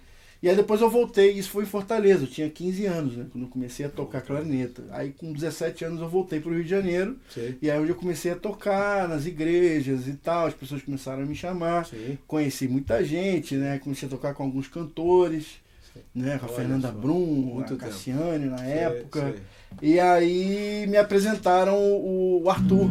E 0.43 0.49
aí 0.49 0.57
depois 0.57 0.81
eu 0.81 0.89
voltei, 0.89 1.33
isso 1.33 1.51
foi 1.51 1.65
em 1.65 1.67
Fortaleza, 1.67 2.25
eu 2.25 2.27
tinha 2.27 2.49
15 2.49 2.87
anos, 2.87 3.17
né, 3.17 3.27
quando 3.31 3.45
eu 3.45 3.51
comecei 3.51 3.85
a 3.85 3.91
tocar 3.91 4.23
clarineta. 4.23 4.83
Aí 4.91 5.11
com 5.11 5.33
17 5.35 5.85
anos 5.85 6.01
eu 6.01 6.09
voltei 6.09 6.41
pro 6.41 6.55
Rio 6.55 6.65
de 6.65 6.71
Janeiro, 6.71 7.19
Sei. 7.29 7.59
e 7.61 7.71
aí 7.71 7.79
onde 7.79 7.91
eu 7.91 7.95
comecei 7.97 8.33
a 8.33 8.37
tocar 8.37 9.07
nas 9.07 9.27
igrejas 9.27 10.09
e 10.09 10.15
tal, 10.15 10.47
as 10.47 10.55
pessoas 10.55 10.81
começaram 10.81 11.25
a 11.25 11.27
me 11.27 11.35
chamar 11.35 11.85
Sim. 11.85 12.17
conheci 12.27 12.67
muita 12.69 13.05
gente, 13.05 13.55
né? 13.55 13.79
Comecei 13.81 14.09
a 14.09 14.11
tocar 14.11 14.33
com 14.33 14.43
alguns 14.43 14.67
cantores, 14.67 15.61
né? 16.15 16.39
Com 16.39 16.47
a 16.47 16.49
Olha 16.49 16.57
Fernanda 16.57 16.89
só, 16.89 16.95
Brum, 16.95 17.27
muito 17.27 17.75
a 17.75 17.77
tempo. 17.77 17.91
Cassiane 17.91 18.47
na 18.47 18.59
Sei, 18.59 18.67
época. 18.69 19.35
E 19.83 20.01
aí 20.01 20.87
me 20.89 20.97
apresentaram 20.97 21.77
o 21.79 22.49
Arthur, 22.49 22.89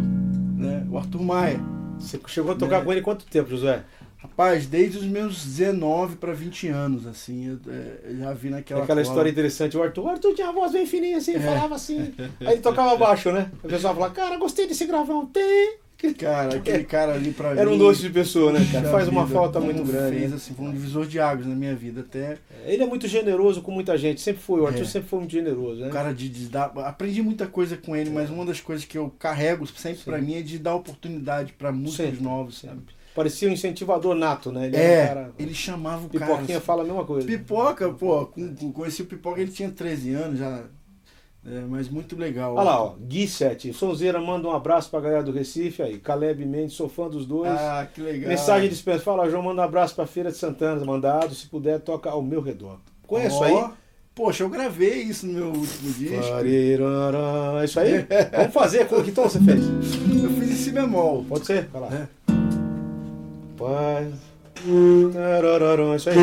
né? 0.56 0.86
O 0.88 1.00
Arthur 1.00 1.24
Maia. 1.24 1.79
Você 2.00 2.20
chegou 2.28 2.52
a 2.52 2.56
tocar 2.56 2.80
Né? 2.80 2.86
com 2.86 2.92
ele 2.92 3.02
quanto 3.02 3.26
tempo, 3.26 3.50
Josué? 3.50 3.84
Rapaz, 4.18 4.66
desde 4.68 4.98
os 4.98 5.06
meus 5.06 5.46
19 5.46 6.18
para 6.18 6.34
20 6.34 6.68
anos, 6.68 7.08
assim, 7.08 7.48
eu, 7.48 7.74
é, 7.74 8.00
eu 8.12 8.18
já 8.18 8.34
vi 8.34 8.50
naquela 8.50 8.84
Aquela 8.84 9.02
cola. 9.02 9.02
história 9.02 9.30
interessante. 9.30 9.78
O 9.78 9.82
Arthur, 9.84 10.04
o 10.06 10.10
Arthur 10.10 10.34
tinha 10.34 10.50
a 10.50 10.52
voz 10.52 10.74
bem 10.74 10.86
fininha 10.86 11.18
assim, 11.18 11.36
É. 11.36 11.40
falava 11.40 11.76
assim. 11.76 12.14
Aí 12.42 12.54
ele 12.54 12.62
tocava 12.62 12.96
baixo, 13.00 13.32
né? 13.32 13.50
O 13.64 13.68
pessoal 13.70 13.94
falava, 13.94 14.14
cara, 14.14 14.38
gostei 14.38 14.68
desse 14.68 14.86
gravão. 14.86 15.26
Tem. 15.26 15.78
Cara, 16.18 16.56
aquele 16.56 16.84
cara 16.86 17.14
ali 17.14 17.32
pra 17.32 17.54
mim. 17.54 17.60
Era 17.60 17.70
um 17.70 17.78
doce 17.78 18.02
de 18.02 18.10
pessoa, 18.10 18.54
né, 18.54 18.66
cara? 18.72 18.90
Faz 18.90 19.08
uma 19.10 19.26
vida, 19.26 19.38
falta 19.38 19.60
muito 19.60 19.84
grande. 19.84 20.18
Fez, 20.18 20.30
né? 20.30 20.38
assim, 20.38 20.54
foi 20.54 20.66
um 20.66 20.72
divisor 20.72 21.06
de 21.06 21.20
águas 21.20 21.46
na 21.46 21.56
minha 21.56 21.76
vida. 21.76 22.02
Até 22.02 22.38
Ele 22.66 22.84
é 22.84 22.86
muito 22.86 23.08
generoso 23.08 23.62
com 23.62 23.72
muita 23.72 23.98
gente. 23.98 24.22
Sempre 24.22 24.42
foi. 24.42 24.62
O 24.62 24.68
Arthur 24.68 24.84
É. 24.84 24.86
sempre 24.86 25.10
foi 25.10 25.20
muito 25.20 25.32
generoso, 25.32 25.82
né? 25.82 25.88
o 25.88 25.92
cara 25.92 26.14
de, 26.14 26.30
de 26.30 26.48
dar. 26.48 26.72
Aprendi 26.78 27.22
muita 27.22 27.48
coisa 27.48 27.76
com 27.76 27.96
ele, 27.96 28.10
mas 28.10 28.30
uma 28.30 28.46
das 28.46 28.62
coisas 28.62 28.86
que 28.86 28.98
eu 28.98 29.14
carrego 29.20 29.68
sempre 29.68 30.02
pra 30.04 30.20
mim 30.20 30.36
é 30.36 30.42
de 30.42 30.58
dar 30.58 30.76
oportunidade 30.76 31.54
pra 31.54 31.72
músicos 31.72 32.06
Sempre, 32.06 32.24
novos, 32.24 32.60
sabe? 32.60 32.82
Parecia 33.14 33.50
um 33.50 33.52
incentivador 33.52 34.16
nato, 34.16 34.52
né? 34.52 34.68
Ele 34.68 34.78
É, 34.78 35.04
um 35.04 35.08
cara... 35.08 35.32
ele 35.38 35.54
chamava 35.54 36.06
o 36.06 36.10
cara. 36.10 36.32
Pipoquinha 36.32 36.62
fala 36.62 36.84
a 36.84 36.86
mesma 36.86 37.04
coisa. 37.04 37.28
Pipoca, 37.28 37.90
pô, 37.90 38.26
com, 38.28 38.56
com, 38.56 38.72
conheci 38.72 39.02
o 39.02 39.06
Pipoca, 39.06 39.42
ele 39.42 39.52
tinha 39.52 39.70
13 39.70 40.14
anos 40.14 40.40
já. 40.40 40.64
É, 41.46 41.62
mas 41.62 41.88
muito 41.90 42.18
legal. 42.18 42.54
Olha 42.56 42.64
lá, 42.64 42.84
ó. 42.84 42.96
Gui 43.00 43.28
7. 43.28 43.72
Sonzeira 43.74 44.20
manda 44.20 44.48
um 44.48 44.52
abraço 44.52 44.90
pra 44.90 45.00
galera 45.00 45.24
do 45.24 45.32
Recife 45.32 45.82
aí. 45.82 45.98
Caleb 45.98 46.46
Mendes, 46.46 46.76
sou 46.76 46.90
fã 46.90 47.08
dos 47.10 47.26
dois. 47.26 47.50
Ah, 47.52 47.88
que 47.94 48.02
legal. 48.02 48.30
Mensagem 48.30 48.64
de 48.68 48.76
dispensa. 48.76 49.00
Fala, 49.04 49.30
João, 49.30 49.44
manda 49.44 49.62
um 49.62 49.66
abraço 49.66 49.96
pra 49.96 50.06
Feira 50.06 50.32
de 50.32 50.38
Santana. 50.38 50.84
Mandado. 50.86 51.34
Se 51.34 51.48
puder, 51.48 51.80
toca 51.80 52.10
ao 52.10 52.22
meu 52.22 52.42
redor. 52.42 52.78
Conheço 53.08 53.38
Ó, 53.38 53.44
aí? 53.44 53.70
Poxa, 54.14 54.44
eu 54.44 54.50
gravei 54.50 55.04
isso 55.04 55.26
no 55.26 55.34
meu 55.34 55.48
último 55.48 55.94
disco. 55.94 56.16
É 56.16 57.64
isso 57.64 57.80
aí? 57.80 58.06
Vamos 58.36 58.54
fazer. 58.54 58.86
Que 58.88 59.12
tom 59.14 59.24
você 59.24 59.40
fez? 59.40 59.64
Eu 60.22 60.30
fiz 60.32 60.52
em 60.52 60.56
si 60.56 60.72
bemol. 60.72 61.24
Pode 61.24 61.46
ser? 61.46 61.68
Vai 61.68 61.82
lá. 61.82 61.88
É. 61.88 62.08
Paz. 63.58 64.14
É 65.16 65.96
isso 65.96 66.10
aí? 66.10 66.18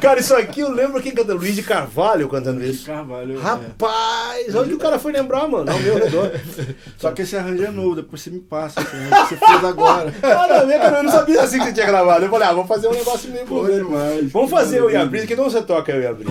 Cara, 0.00 0.20
isso 0.20 0.34
aqui 0.34 0.60
eu 0.60 0.70
lembro 0.70 1.00
quem 1.02 1.12
canta 1.12 1.34
Luiz 1.34 1.54
de 1.54 1.62
Carvalho 1.62 2.28
cantando 2.28 2.64
isso. 2.64 2.86
Carvalho. 2.86 3.38
é. 3.38 3.42
Rapaz, 3.42 4.54
olha 4.54 4.64
o 4.64 4.68
que 4.68 4.74
o 4.74 4.78
cara 4.78 4.98
foi 4.98 5.12
lembrar, 5.12 5.48
mano, 5.48 5.70
ao 5.70 5.78
meu 5.78 5.94
redor. 5.96 6.30
Só 6.98 7.10
que 7.12 7.22
esse 7.22 7.36
arranjo 7.36 7.64
é 7.64 7.70
novo, 7.70 7.96
depois 7.96 8.22
você 8.22 8.30
me 8.30 8.40
passa 8.40 8.80
você 8.80 9.36
fez 9.36 9.64
agora. 9.64 10.12
Não, 10.22 10.66
minha 10.66 10.78
cara, 10.78 10.98
eu 10.98 11.02
não 11.04 11.10
sabia 11.12 11.42
assim 11.42 11.58
que 11.58 11.64
você 11.66 11.72
tinha 11.72 11.86
gravado. 11.86 12.24
Eu 12.24 12.30
falei, 12.30 12.48
ah, 12.48 12.52
vamos 12.52 12.68
fazer 12.68 12.88
um 12.88 12.92
negócio 12.94 13.30
meio 13.30 13.46
Pô, 13.46 13.66
demais. 13.66 14.30
Vamos 14.30 14.50
fazer 14.50 14.78
eu 14.80 14.90
e 14.90 14.96
a 14.96 15.04
Brisa. 15.04 15.26
Que 15.26 15.32
então 15.34 15.44
você 15.48 15.62
toca 15.62 15.92
eu 15.92 16.02
e 16.02 16.06
a 16.06 16.12
Brisa? 16.12 16.30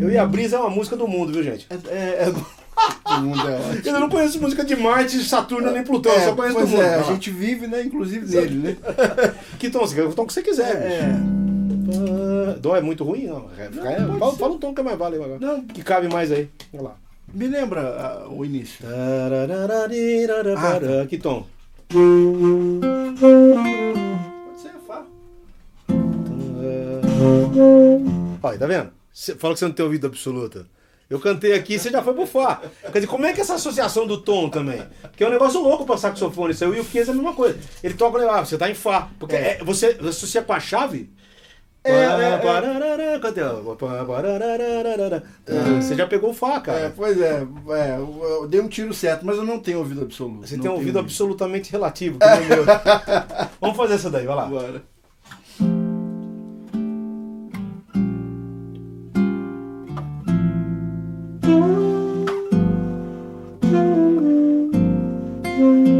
Eu 0.00 0.10
e 0.10 0.16
a 0.16 0.24
Brisa 0.26 0.56
é 0.56 0.58
uma 0.60 0.70
música 0.70 0.96
do 0.96 1.06
mundo, 1.06 1.32
viu, 1.32 1.42
gente? 1.42 1.66
É, 1.70 1.74
é, 1.94 2.28
é... 2.28 2.32
O 3.04 3.20
mundo 3.20 3.46
é 3.46 3.54
ótimo. 3.56 3.82
Eu 3.94 4.00
não 4.00 4.08
conheço 4.08 4.40
música 4.40 4.64
de 4.64 4.74
Marte, 4.74 5.22
Saturno 5.22 5.70
nem 5.70 5.82
Plutão, 5.82 6.12
eu 6.12 6.18
É, 6.18 6.24
só 6.24 6.34
conheço 6.34 6.58
do 6.58 6.66
mundo. 6.66 6.80
é, 6.82 6.94
a 6.94 7.02
gente 7.02 7.30
vive, 7.30 7.66
né, 7.66 7.82
inclusive 7.82 8.24
nele, 8.34 8.54
né? 8.54 8.76
Que 9.58 9.68
tom, 9.68 9.80
você 9.80 10.00
o 10.00 10.12
tom 10.14 10.24
que 10.24 10.32
você 10.32 10.40
quiser, 10.40 10.76
bicho. 10.76 10.86
É, 10.86 11.12
Ah, 11.12 11.59
Dó 12.60 12.76
é 12.76 12.80
muito 12.80 13.04
ruim? 13.04 13.26
Não. 13.26 13.48
É, 13.56 13.68
Não, 13.68 13.86
é, 13.86 14.18
fala, 14.18 14.36
fala 14.36 14.52
um 14.54 14.58
tom 14.58 14.74
que 14.74 14.80
é 14.80 14.84
mais 14.84 14.98
vale 14.98 15.16
agora. 15.16 15.38
Não. 15.38 15.62
Que 15.64 15.82
cabe 15.82 16.08
mais 16.08 16.30
aí. 16.32 16.48
Olha 16.72 16.82
lá. 16.82 16.96
me 17.32 17.46
lembra 17.46 17.80
ah, 17.80 18.26
o 18.28 18.44
início. 18.44 18.84
Tarararararara. 18.86 21.06
Que 21.06 21.18
tom? 21.18 21.46
Pode 21.88 23.20
ser 24.60 24.72
Fá. 24.86 25.04
Olha, 28.42 28.58
tá 28.58 28.66
vendo? 28.66 28.90
Você 29.12 29.34
fala 29.34 29.54
que 29.54 29.60
você 29.60 29.64
não 29.66 29.72
tem 29.72 29.84
ouvido 29.84 30.06
absoluta. 30.06 30.66
Eu 31.08 31.18
cantei 31.18 31.54
aqui, 31.54 31.76
você 31.76 31.90
já 31.90 32.00
foi 32.02 32.14
pro 32.14 32.24
Fá. 32.24 32.62
Quer 32.82 32.92
dizer, 32.92 33.08
como 33.08 33.26
é 33.26 33.32
que 33.32 33.40
é 33.40 33.42
essa 33.42 33.54
associação 33.54 34.06
do 34.06 34.18
tom 34.18 34.48
também? 34.48 34.80
Que 35.16 35.24
é 35.24 35.26
um 35.26 35.30
negócio 35.30 35.60
louco 35.60 35.84
pra 35.84 35.96
saxofone. 35.96 36.52
Isso 36.52 36.62
aí, 36.62 36.70
o 36.70 36.72
Will 36.72 36.84
Kies 36.84 37.08
é 37.08 37.10
a 37.10 37.14
mesma 37.14 37.34
coisa. 37.34 37.58
Ele 37.82 37.94
toca, 37.94 38.30
ah, 38.30 38.44
você 38.44 38.56
tá 38.56 38.70
em 38.70 38.74
Fá. 38.74 39.08
Porque 39.18 39.34
É. 39.34 39.58
é, 39.60 39.64
você 39.64 39.98
associa 40.08 40.40
com 40.40 40.52
a 40.52 40.60
chave? 40.60 41.10
É, 41.82 41.92
é, 41.92 43.14
é. 43.14 43.18
Cadê? 43.20 43.40
Você 45.80 45.94
já 45.94 46.06
pegou 46.06 46.30
o 46.30 46.34
Fá, 46.34 46.56
É, 46.56 46.60
cara. 46.60 46.92
pois 46.94 47.20
é, 47.20 47.46
é, 47.70 47.96
eu 47.96 48.46
dei 48.48 48.60
um 48.60 48.68
tiro 48.68 48.92
certo, 48.92 49.24
mas 49.24 49.36
eu 49.36 49.44
não 49.44 49.58
tenho 49.58 49.78
ouvido 49.78 50.02
absoluto. 50.02 50.46
Você 50.46 50.56
não 50.56 50.62
tem 50.62 50.70
um 50.70 50.74
ouvido 50.74 50.98
absolutamente 50.98 51.72
relativo, 51.72 52.18
que 52.18 52.26
o 52.26 52.48
meu. 52.48 52.64
Vamos 53.60 53.76
fazer 53.76 53.94
essa 53.94 54.10
daí, 54.10 54.26
vai 54.26 54.36
lá. 54.36 54.46
Bora. 54.46 54.82
Johnny 65.60 65.99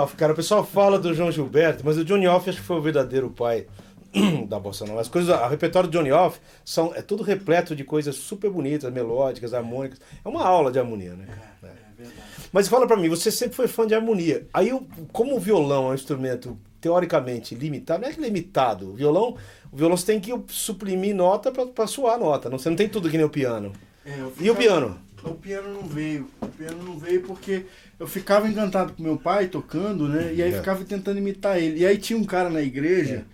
Alf, 0.00 0.14
cara, 0.14 0.32
o 0.32 0.36
pessoal 0.36 0.64
fala 0.64 0.98
do 0.98 1.12
João 1.14 1.30
Gilberto, 1.30 1.82
mas 1.84 1.96
o 1.98 2.04
Johnny 2.04 2.26
Alf 2.26 2.48
acho 2.48 2.58
que 2.58 2.64
foi 2.66 2.76
o 2.76 2.80
verdadeiro 2.82 3.30
pai 3.30 3.66
da 4.48 4.58
bossa 4.58 4.84
nova. 4.84 5.00
As 5.00 5.08
coisas, 5.08 5.34
o 5.34 5.48
repertório 5.48 5.88
do 5.88 5.96
Johnny 5.96 6.10
Alf 6.10 6.38
são 6.64 6.92
é 6.94 7.02
tudo 7.02 7.22
repleto 7.22 7.76
de 7.76 7.84
coisas 7.84 8.16
super 8.16 8.50
bonitas, 8.50 8.92
melódicas, 8.92 9.54
harmônicas. 9.54 10.00
É 10.24 10.28
uma 10.28 10.44
aula 10.44 10.72
de 10.72 10.78
harmonia, 10.78 11.14
né? 11.14 11.26
É. 11.62 11.66
É 11.66 12.02
verdade. 12.02 12.20
Mas 12.52 12.66
fala 12.66 12.86
pra 12.86 12.96
mim, 12.96 13.08
você 13.08 13.30
sempre 13.30 13.54
foi 13.54 13.68
fã 13.68 13.86
de 13.86 13.94
harmonia. 13.94 14.46
Aí, 14.52 14.72
como 15.12 15.36
o 15.36 15.40
violão 15.40 15.88
é 15.88 15.90
um 15.90 15.94
instrumento 15.94 16.58
teoricamente 16.80 17.54
limitado, 17.54 18.00
não 18.02 18.08
é 18.08 18.12
que 18.12 18.20
limitado. 18.20 18.90
O 18.90 18.94
violão, 18.94 19.36
o 19.70 19.76
violão 19.76 19.96
você 19.96 20.06
tem 20.06 20.18
que 20.20 20.32
suprimir 20.48 21.14
nota 21.14 21.52
pra 21.52 21.86
soar 21.86 22.18
nota. 22.18 22.48
Não, 22.48 22.58
você 22.58 22.70
não 22.70 22.76
tem 22.76 22.88
tudo 22.88 23.10
que 23.10 23.16
nem 23.18 23.26
o 23.26 23.30
piano. 23.30 23.72
É, 24.04 24.12
eu 24.18 24.24
E 24.24 24.28
o 24.28 24.54
ficava- 24.54 24.58
piano? 24.58 24.98
O 25.24 25.34
piano 25.34 25.72
não 25.74 25.82
veio. 25.86 26.28
O 26.40 26.46
piano 26.46 26.82
não 26.82 26.98
veio 26.98 27.22
porque 27.22 27.64
eu 27.98 28.06
ficava 28.06 28.48
encantado 28.48 28.92
com 28.94 29.02
meu 29.02 29.16
pai 29.16 29.48
tocando, 29.48 30.08
né? 30.08 30.32
E 30.34 30.42
aí 30.42 30.52
É. 30.52 30.56
ficava 30.58 30.84
tentando 30.84 31.18
imitar 31.18 31.58
ele. 31.60 31.80
E 31.80 31.86
aí 31.86 31.98
tinha 31.98 32.18
um 32.18 32.24
cara 32.24 32.48
na 32.50 32.62
igreja, 32.62 33.24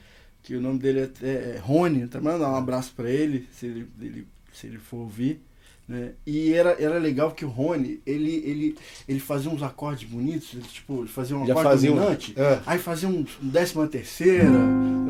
que 0.42 0.54
o 0.56 0.60
nome 0.60 0.78
dele 0.78 1.10
é, 1.22 1.26
é 1.26 1.58
Rony, 1.62 2.06
tá 2.08 2.20
mandando 2.20 2.44
um 2.52 2.56
abraço 2.56 2.92
pra 2.96 3.10
ele, 3.10 3.48
se 3.52 3.66
ele, 3.66 3.88
ele- 4.00 4.26
se 4.52 4.66
ele 4.66 4.78
for 4.78 4.98
ouvir. 4.98 5.40
Né? 5.88 6.14
E 6.26 6.52
era, 6.52 6.70
era 6.82 6.98
legal 6.98 7.30
que 7.30 7.44
o 7.44 7.48
Rony, 7.48 8.00
ele, 8.04 8.42
ele, 8.44 8.76
ele 9.08 9.20
fazia 9.20 9.48
uns 9.48 9.62
acordes 9.62 10.08
bonitos, 10.08 10.48
ele, 10.54 10.62
tipo, 10.64 10.98
ele 11.02 11.08
fazia 11.08 11.36
um 11.36 11.46
Já 11.46 11.52
acorde 11.52 11.68
fazia 11.68 11.92
um- 11.92 11.94
dominante, 11.94 12.34
É. 12.36 12.58
aí 12.66 12.76
fazia 12.78 13.08
um 13.08 13.24
décima 13.40 13.86
terceira, 13.86 14.50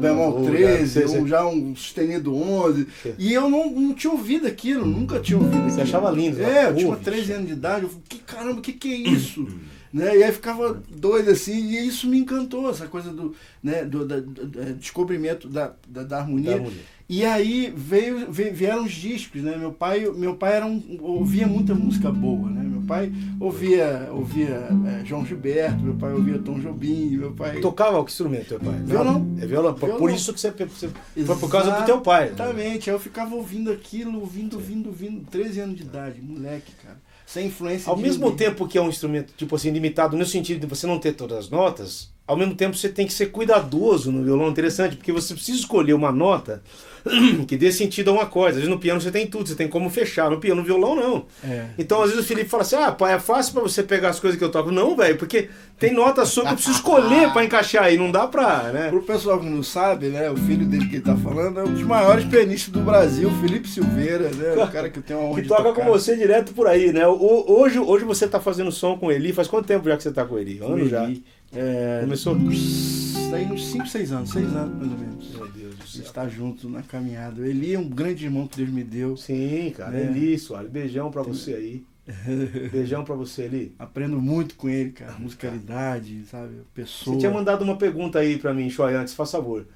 bemol 0.01 0.35
Ou 0.35 0.45
já- 0.45 0.51
13, 0.51 0.93
sei, 0.93 1.09
sei. 1.09 1.19
ou 1.21 1.27
já 1.27 1.47
um 1.47 1.75
sustenido 1.75 2.35
11. 2.37 2.87
Sei. 3.03 3.15
E 3.19 3.33
eu 3.33 3.49
não, 3.49 3.71
não 3.71 3.95
tinha 3.95 4.13
ouvido 4.13 4.47
aquilo, 4.47 4.85
nunca 4.85 5.19
tinha 5.19 5.39
ouvido 5.39 5.57
aquilo. 5.57 5.71
Você 5.71 5.81
achava 5.81 6.11
lindo, 6.11 6.43
É, 6.43 6.69
eu 6.69 6.75
tinha 6.77 6.89
Pô, 6.95 6.97
13 7.03 7.33
anos 7.33 7.47
de 7.47 7.53
idade, 7.55 7.85
eu 7.85 7.89
falei, 7.89 8.05
que 8.07 8.19
caramba, 8.19 8.59
o 8.59 8.63
que, 8.63 8.73
que 8.75 8.93
é 8.93 8.97
isso? 9.09 9.49
né? 9.91 10.15
E 10.19 10.23
aí 10.25 10.31
ficava 10.31 10.83
doido 10.91 11.31
assim, 11.31 11.55
e 11.59 11.87
isso 11.89 12.07
me 12.07 12.19
encantou, 12.19 12.69
essa 12.69 12.87
coisa 12.87 13.11
do, 13.15 13.35
né, 13.63 13.83
do 13.83 14.05
da- 14.07 14.21
do- 14.21 14.47
do 14.47 14.75
descobrimento 14.75 15.49
da, 15.49 15.73
da, 15.89 16.03
da 16.03 16.19
harmonia. 16.19 16.51
Da 16.51 16.57
harmonia. 16.57 16.81
E 17.09 17.25
aí 17.25 17.73
veio, 17.77 18.31
vieram 18.33 18.85
os 18.85 18.93
discos, 18.93 19.41
né? 19.43 19.57
Meu 19.57 19.71
pai, 19.73 20.01
meu 20.11 20.35
pai 20.35 20.55
era 20.57 20.67
um, 20.67 20.83
ouvia 21.01 21.47
muita 21.47 21.73
música 21.73 22.11
boa, 22.11 22.51
né? 22.51 22.63
Meu 22.65 22.83
pai 22.83 23.13
ouvia, 23.39 24.09
ouvia 24.13 24.69
é, 24.87 25.05
João 25.05 25.25
Gilberto, 25.25 25.83
meu 25.85 25.95
pai 25.95 26.13
ouvia 26.13 26.39
Tom 26.39 26.59
Jobim, 26.59 27.17
meu 27.17 27.33
pai 27.33 27.61
Tocava 27.61 28.03
que 28.05 28.11
instrumento, 28.11 28.49
teu 28.49 28.61
pai? 28.61 28.75
Violão. 28.85 29.37
É 29.41 29.47
violão. 29.47 29.73
Por- 29.75 29.89
Por 29.91 29.97
Violão. 29.99 30.15
isso 30.17 30.33
que 30.35 30.41
você, 30.41 30.51
você 30.51 30.89
foi 31.25 31.37
por 31.37 31.49
causa 31.51 31.71
do 31.71 31.85
teu 31.85 32.01
pai. 32.01 32.27
né? 32.27 32.33
Exatamente. 32.35 32.91
Aí 32.91 32.97
eu 32.97 33.01
ficava 33.01 33.35
ouvindo 33.37 33.71
aquilo, 33.71 34.19
ouvindo, 34.21 34.55
ouvindo, 34.57 34.89
ouvindo, 34.89 35.25
13 35.31 35.61
anos 35.61 35.77
de 35.77 35.83
idade, 35.85 36.21
moleque, 36.21 36.73
cara. 36.83 36.99
Sem 37.25 37.47
influência 37.47 37.89
Ao 37.91 37.97
mesmo 37.97 38.25
ninguém. 38.31 38.37
tempo 38.49 38.67
que 38.69 38.79
é 38.79 38.83
um 38.83 38.89
instrumento, 38.89 39.33
tipo 39.37 39.55
assim, 39.57 39.71
limitado 39.71 40.17
no 40.17 40.25
sentido 40.27 40.61
de 40.61 40.67
você 40.67 40.87
não 40.89 40.99
ter 40.99 41.13
todas 41.13 41.39
as 41.39 41.51
notas, 41.51 42.09
ao 42.27 42.37
mesmo 42.37 42.55
tempo 42.55 42.77
você 42.77 42.89
tem 42.89 43.07
que 43.07 43.13
ser 43.13 43.27
cuidadoso 43.27 44.11
no 44.11 44.23
violão. 44.25 44.49
Interessante, 44.49 44.97
porque 44.97 45.13
você 45.13 45.35
precisa 45.35 45.59
escolher 45.59 45.93
uma 45.95 46.11
nota 46.13 46.63
que 47.47 47.57
dê 47.57 47.71
sentido 47.71 48.11
a 48.11 48.15
um 48.15 48.21
acorde. 48.21 48.51
Às 48.51 48.57
vezes 48.57 48.69
no 48.71 48.79
piano 48.81 49.01
você 49.01 49.13
tem 49.13 49.27
tudo, 49.29 49.49
você 49.49 49.55
tem 49.55 49.69
como 49.69 49.89
fechar. 49.89 50.29
No 50.29 50.39
piano, 50.41 50.61
no 50.61 50.67
violão, 50.67 50.97
não. 50.97 51.27
É. 51.49 51.67
Então, 51.79 52.03
às 52.03 52.11
vezes 52.11 52.25
o 52.25 52.27
Felipe 52.27 52.49
fala 52.51 52.63
assim: 52.65 52.75
ah, 52.77 52.91
pai, 52.91 53.15
é 53.15 53.19
fácil 53.21 53.53
pra 53.53 53.63
você 53.63 53.83
pegar 53.83 54.09
as 54.09 54.19
coisas 54.19 54.37
que 54.37 54.45
eu 54.45 54.51
toco. 54.51 54.73
Não, 54.73 54.97
velho, 54.97 55.17
porque 55.17 55.49
tem 55.79 55.93
nota 55.93 56.25
sua 56.27 56.43
que 56.45 56.49
eu 56.51 56.55
preciso 56.55 56.77
escolher 56.79 57.33
pra 57.33 57.45
encaixar 57.45 57.85
aí. 57.85 57.97
Não 57.97 58.11
dá 58.11 58.27
pra, 58.27 58.73
né? 58.73 58.89
Pro 58.89 59.03
pessoal 59.03 59.39
que 59.39 59.47
não 59.47 59.63
sabe, 59.63 60.09
né, 60.09 60.29
o 60.31 60.37
filho 60.37 60.67
dele 60.67 60.87
que 60.89 60.97
ele 60.97 61.05
tá 61.05 61.17
falando 61.17 61.61
é 61.61 61.63
um 61.63 61.73
dos 61.73 61.83
maiores 61.83 62.25
pianistas 62.25 62.73
do 62.73 62.81
Brasil, 62.81 63.31
Felipe 63.41 63.69
Silveira, 63.69 64.29
né? 64.31 64.55
O 64.65 64.67
cara 64.69 64.91
que 64.91 65.01
tem 65.01 65.17
uma 65.17 65.27
honra 65.29 65.43
Que 65.43 65.47
toca 65.49 65.73
com 65.73 65.85
você 65.85 66.17
direto 66.17 66.53
por 66.55 66.67
aí, 66.67 66.93
né? 66.93 67.07
O- 67.07 67.45
Hoje, 67.47 67.79
hoje 67.79 68.05
você 68.05 68.27
tá 68.27 68.41
fazendo 68.41 68.73
som 68.73 68.99
com 68.99 69.13
ele. 69.13 69.33
Faz 69.33 69.47
quanto 69.47 69.67
tempo 69.67 69.89
já 69.89 69.97
que 69.97 70.03
você 70.03 70.11
tá 70.11 70.25
com 70.25 70.37
ele? 70.39 70.59
Anos 70.61 70.91
já. 70.91 71.09
É, 71.57 72.01
Começou? 72.03 72.35
Tem 72.35 73.53
uns 73.53 73.67
5, 73.67 73.87
6 73.87 74.13
anos, 74.13 74.31
6 74.31 74.55
anos 74.55 74.77
mais 74.77 74.93
ou 74.93 74.99
menos. 74.99 75.31
Meu 75.31 75.49
Deus 75.49 75.75
do 75.77 75.87
céu. 75.87 76.03
gente 76.03 76.13
tá 76.13 76.29
junto 76.29 76.69
na 76.69 76.83
caminhada. 76.83 77.47
Ele 77.47 77.73
é 77.73 77.79
um 77.79 77.89
grande 77.89 78.25
irmão 78.25 78.47
que 78.47 78.59
Deus 78.59 78.71
me 78.71 78.85
deu. 78.85 79.17
Sim, 79.17 79.73
cara. 79.77 79.99
É. 79.99 80.05
Eli, 80.05 80.39
Soares. 80.39 80.71
Beijão 80.71 81.11
pra 81.11 81.23
você 81.23 81.55
aí. 81.55 81.85
Beijão 82.71 83.05
pra 83.05 83.15
você, 83.17 83.43
Eli. 83.43 83.75
Aprendo 83.79 84.21
muito 84.21 84.55
com 84.55 84.69
ele, 84.69 84.91
cara. 84.91 85.15
Musicalidade, 85.19 86.25
sabe? 86.27 86.55
Pessoa. 86.73 87.15
Você 87.15 87.21
tinha 87.21 87.33
mandado 87.33 87.63
uma 87.63 87.77
pergunta 87.77 88.19
aí 88.21 88.39
pra 88.39 88.55
mim, 88.55 88.71
Choi, 88.71 88.95
antes, 88.95 89.13
faz 89.13 89.33
favor. 89.33 89.67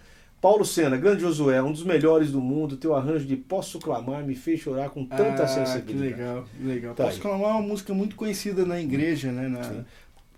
Paulo 0.41 0.65
Sena, 0.65 0.97
grande 0.97 1.21
Josué, 1.21 1.61
um 1.63 1.73
dos 1.73 1.85
melhores 1.85 2.31
do 2.31 2.41
mundo. 2.41 2.77
Teu 2.77 2.95
arranjo 2.95 3.27
de 3.27 3.37
Posso 3.37 3.79
Clamar 3.79 4.25
me 4.25 4.35
fez 4.35 4.61
chorar 4.61 4.89
com 4.89 5.05
tanta 5.05 5.43
ah, 5.43 5.47
sensibilidade. 5.47 6.15
Que 6.15 6.21
legal, 6.23 6.45
que 6.57 6.65
legal. 6.65 6.95
Tá 6.95 7.05
Posso 7.05 7.17
aí. 7.17 7.23
clamar 7.23 7.51
uma 7.51 7.63
música 7.63 7.93
muito 7.93 8.17
conhecida 8.17 8.65
na 8.65 8.81
igreja, 8.81 9.31
né? 9.33 9.49
Na 9.49 9.65
Sim. 9.65 9.85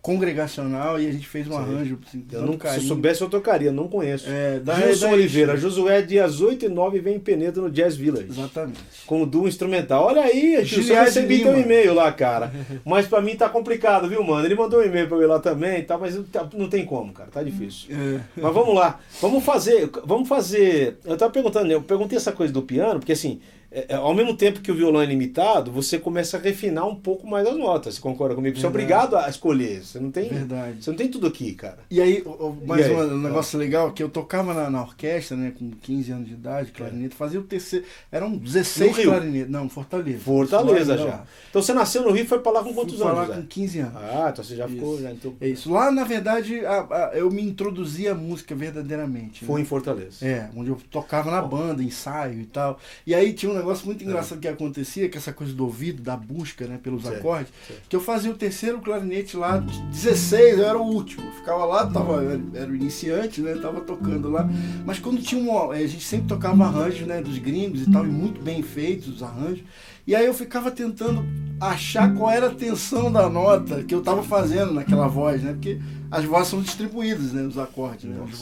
Congregacional, 0.02 1.00
e 1.00 1.06
a 1.08 1.12
gente 1.12 1.26
fez 1.28 1.46
um 1.46 1.52
Sim. 1.52 1.56
arranjo. 1.58 1.98
Assim, 2.06 2.24
Eu 2.32 2.42
não, 2.42 2.58
se 2.58 2.66
eu 2.76 2.82
soubesse, 2.82 3.22
eu 3.22 3.30
tocaria, 3.30 3.70
não 3.70 3.86
conheço. 3.86 4.26
É, 4.28 4.58
da 4.58 4.74
Gilson 4.74 5.06
da- 5.06 5.12
Oliveira, 5.12 5.56
Josué, 5.56 6.02
dias 6.02 6.40
8 6.40 6.66
e 6.66 6.68
9 6.68 6.98
vem 7.00 7.14
em 7.16 7.20
Penedo 7.20 7.62
no 7.62 7.70
Jazz 7.70 7.96
Village. 7.96 8.26
Exatamente. 8.28 8.80
Com 9.06 9.22
o 9.22 9.26
duo 9.26 9.46
instrumental. 9.46 10.04
Olha 10.06 10.22
aí, 10.22 10.64
Gilson, 10.64 10.92
eu 10.92 11.04
recebi 11.04 11.36
Lima. 11.38 11.50
teu 11.52 11.60
e-mail 11.60 11.94
lá, 11.94 12.10
cara. 12.12 12.52
Mas 12.84 13.06
pra 13.06 13.20
mim 13.22 13.36
tá 13.36 13.48
complicado, 13.48 14.08
viu, 14.08 14.22
mano? 14.24 14.44
Ele 14.44 14.56
mandou 14.56 14.80
um 14.80 14.84
e-mail 14.84 15.08
pra 15.08 15.18
ir 15.18 15.26
lá 15.26 15.38
também 15.38 15.78
e 15.78 15.82
tal, 15.84 16.00
mas 16.00 16.18
tá- 16.32 16.48
não 16.54 16.68
tem 16.68 16.84
como, 16.84 17.12
cara. 17.12 17.30
Tá 17.30 17.42
difícil. 17.42 17.88
É. 17.94 18.20
Mas 18.40 18.52
vamos 18.52 18.74
lá. 18.74 18.98
Vamos 19.20 19.44
fazer. 19.44 19.88
Vamos 20.04 20.28
fazer. 20.28 20.96
Eu 21.04 21.16
tava 21.16 21.30
perguntando, 21.32 21.70
eu 21.70 21.80
perguntei 21.80 22.18
essa 22.18 22.32
coisa 22.32 22.52
do 22.52 22.62
piano, 22.62 22.98
porque 22.98 23.12
assim, 23.12 23.40
é, 23.74 23.86
é, 23.90 23.94
ao 23.94 24.14
mesmo 24.14 24.36
tempo 24.36 24.60
que 24.60 24.70
o 24.70 24.74
violão 24.74 25.00
é 25.00 25.06
limitado, 25.06 25.70
você 25.72 25.98
começa 25.98 26.36
a 26.36 26.40
refinar 26.40 26.86
um 26.86 26.94
pouco 26.94 27.26
mais 27.26 27.46
as 27.46 27.56
notas. 27.56 27.94
Você 27.94 28.00
concorda 28.00 28.34
comigo? 28.34 28.58
Você 28.58 28.66
é 28.66 28.68
obrigado 28.68 29.16
a 29.16 29.28
escolher. 29.28 29.82
Você 29.84 29.98
não 29.98 30.10
tem. 30.10 30.28
Verdade. 30.28 30.82
Você 30.84 30.90
não 30.90 30.96
tem 30.96 31.08
tudo 31.08 31.26
aqui, 31.26 31.54
cara. 31.54 31.78
E 31.90 32.00
aí, 32.00 32.24
mais 32.66 32.86
E 32.86 32.90
aí? 32.90 32.96
um 32.96 33.18
negócio 33.18 33.58
legal, 33.58 33.92
que 33.92 34.02
eu 34.02 34.08
tocava 34.08 34.52
na, 34.54 34.70
na 34.70 34.82
orquestra, 34.82 35.36
né, 35.36 35.52
com 35.58 35.70
15 35.70 36.12
anos 36.12 36.28
de 36.28 36.34
idade, 36.34 36.70
clarinete, 36.72 37.14
fazia 37.14 37.40
o 37.40 37.44
terceiro, 37.44 37.84
eram 38.10 38.36
16 38.36 38.90
No 38.90 38.96
Rio? 38.96 39.10
clarinetes, 39.10 39.50
não, 39.50 39.68
Fortaleza. 39.68 40.18
Fortaleza 40.18 40.98
já. 40.98 41.04
lá. 41.04 41.26
Então 41.50 41.62
você 41.62 41.72
nasceu 41.72 42.02
no 42.02 42.10
Rio 42.10 42.24
e 42.24 42.26
foi 42.26 42.38
pra 42.40 42.52
lá 42.52 42.60
com 42.60 42.66
Fui 42.66 42.74
quantos 42.74 42.96
pra 42.98 43.10
anos? 43.10 43.28
lá 43.28 43.34
com 43.36 43.42
15 43.46 43.78
anos. 43.78 43.96
Ah, 43.96 44.28
então 44.32 44.44
você 44.44 44.56
já 44.56 44.68
ficou. 44.68 44.94
Isso. 44.94 45.02
Já 45.02 45.10
entrou- 45.12 45.34
É 45.40 45.48
isso. 45.48 45.70
Lá, 45.72 45.90
na 45.90 46.04
verdade, 46.04 46.64
a- 46.66 46.80
a- 46.90 47.10
eu 47.14 47.30
me 47.30 47.42
introduzi 47.42 48.06
à 48.08 48.14
música 48.14 48.54
verdadeiramente. 48.54 49.44
Foi 49.44 49.56
né? 49.56 49.62
em 49.62 49.64
Fortaleza. 49.64 50.26
É, 50.26 50.50
onde 50.56 50.70
eu 50.70 50.78
tocava 50.90 51.30
na 51.30 51.40
banda, 51.42 51.82
ensaio 51.82 52.40
e 52.40 52.46
tal. 52.46 52.78
E 53.06 53.14
aí 53.14 53.32
tinha 53.32 53.50
um 53.50 53.54
negócio 53.62 53.86
muito 53.86 54.04
engraçado 54.04 54.40
que 54.40 54.48
acontecia, 54.48 55.08
que 55.08 55.16
essa 55.16 55.32
coisa 55.32 55.52
do 55.52 55.64
ouvido, 55.64 56.02
da 56.02 56.16
busca, 56.16 56.66
né, 56.66 56.78
pelos 56.82 57.02
Certo, 57.02 57.18
acordes, 57.18 57.52
certo. 57.66 57.88
que 57.88 57.96
eu 57.96 58.00
fazia 58.00 58.30
o 58.30 58.34
terceiro 58.34 58.80
clarinete 58.80 59.36
lá, 59.36 59.58
de 59.58 59.80
16, 59.82 60.58
eu 60.58 60.64
era 60.64 60.78
o 60.78 60.82
último. 60.82 61.30
Ficava 61.32 61.64
lá, 61.64 61.86
tava, 61.86 62.22
era, 62.54 62.70
o 62.70 62.74
iniciante, 62.74 63.40
né, 63.40 63.54
tava 63.56 63.80
tocando 63.80 64.28
lá. 64.28 64.48
Mas 64.84 64.98
quando 64.98 65.22
tinha 65.22 65.40
um, 65.40 65.70
a 65.70 65.78
gente 65.86 66.04
sempre 66.04 66.28
tocava 66.28 66.64
arranjos, 66.64 67.06
né, 67.06 67.20
dos 67.20 67.38
gringos 67.38 67.82
e 67.82 67.90
tal, 67.90 68.04
e 68.04 68.10
muito 68.10 68.40
bem 68.42 68.62
feitos 68.62 69.08
os 69.08 69.22
arranjos. 69.22 69.64
E 70.06 70.16
aí 70.16 70.26
eu 70.26 70.34
ficava 70.34 70.70
tentando 70.70 71.24
achar 71.60 72.12
qual 72.14 72.30
era 72.30 72.48
a 72.48 72.54
tensão 72.54 73.10
da 73.10 73.28
nota 73.28 73.84
que 73.84 73.94
eu 73.94 74.02
tava 74.02 74.22
fazendo 74.22 74.74
naquela 74.74 75.06
voz, 75.06 75.42
né, 75.42 75.52
porque 75.52 75.80
as 76.10 76.24
vozes 76.24 76.48
são 76.48 76.60
distribuídas, 76.60 77.32
né, 77.32 77.42
os 77.42 77.56
acordes, 77.56 78.04
né, 78.04 78.16
os 78.16 78.32
Nossa. 78.32 78.36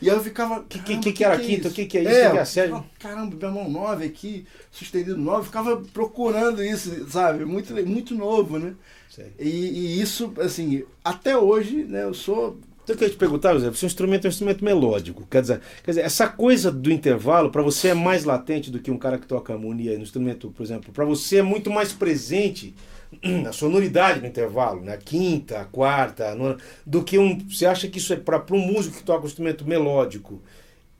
E 0.00 0.10
aí 0.10 0.16
eu 0.16 0.22
ficava. 0.22 0.62
Que- 0.68 0.78
que- 0.78 0.84
"Caramba, 0.84 1.02
que 1.02 1.12
que 1.12 1.24
era 1.24 1.38
quinta? 1.38 1.60
isso?" 1.60 1.68
O 1.68 1.72
que 1.72 1.86
que 1.86 1.98
é 1.98 2.02
isso? 2.02 2.10
O 2.10 2.14
que 2.14 2.30
que 2.32 2.38
é 2.38 2.44
sério? 2.44 2.84
Caramba, 2.98 3.36
bemol 3.36 3.70
9 3.70 4.04
aqui, 4.04 4.44
sustenido 4.70 5.16
9, 5.16 5.38
eu 5.40 5.44
ficava 5.44 5.82
procurando 5.92 6.62
isso, 6.62 7.08
sabe? 7.08 7.44
Muito, 7.44 7.72
muito 7.86 8.14
novo, 8.14 8.58
né? 8.58 8.74
E, 9.38 9.48
e 9.48 10.00
isso, 10.00 10.32
assim, 10.38 10.84
até 11.02 11.36
hoje, 11.36 11.84
né, 11.84 12.02
eu 12.04 12.12
sou. 12.12 12.58
Então 12.84 12.94
eu 12.94 12.98
queria 12.98 13.14
te 13.14 13.18
perguntar, 13.18 13.54
José, 13.54 13.72
seu 13.72 13.86
instrumento 13.86 14.26
é 14.26 14.28
um 14.28 14.30
instrumento 14.30 14.62
melódico. 14.64 15.26
Quer 15.30 15.40
dizer, 15.40 15.60
quer 15.82 15.90
dizer 15.92 16.02
essa 16.02 16.28
coisa 16.28 16.70
do 16.70 16.92
intervalo, 16.92 17.50
para 17.50 17.62
você 17.62 17.88
é 17.88 17.94
mais 17.94 18.24
latente 18.24 18.70
do 18.70 18.78
que 18.78 18.90
um 18.90 18.98
cara 18.98 19.18
que 19.18 19.26
toca 19.26 19.52
harmonia 19.52 19.96
no 19.96 20.02
instrumento, 20.04 20.50
por 20.50 20.62
exemplo. 20.62 20.92
Para 20.92 21.04
você 21.04 21.38
é 21.38 21.42
muito 21.42 21.68
mais 21.70 21.92
presente 21.92 22.74
a 23.48 23.52
sonoridade 23.52 24.20
no 24.20 24.26
intervalo, 24.26 24.80
né? 24.82 24.98
Quinta, 25.02 25.66
quarta, 25.70 26.34
nona, 26.34 26.56
do 26.84 27.02
que 27.02 27.18
um. 27.18 27.38
Você 27.48 27.66
acha 27.66 27.88
que 27.88 27.98
isso 27.98 28.12
é 28.12 28.16
para 28.16 28.42
um 28.52 28.58
músico 28.58 28.96
que 28.98 29.02
toca 29.04 29.24
um 29.24 29.26
instrumento 29.26 29.66
melódico? 29.66 30.42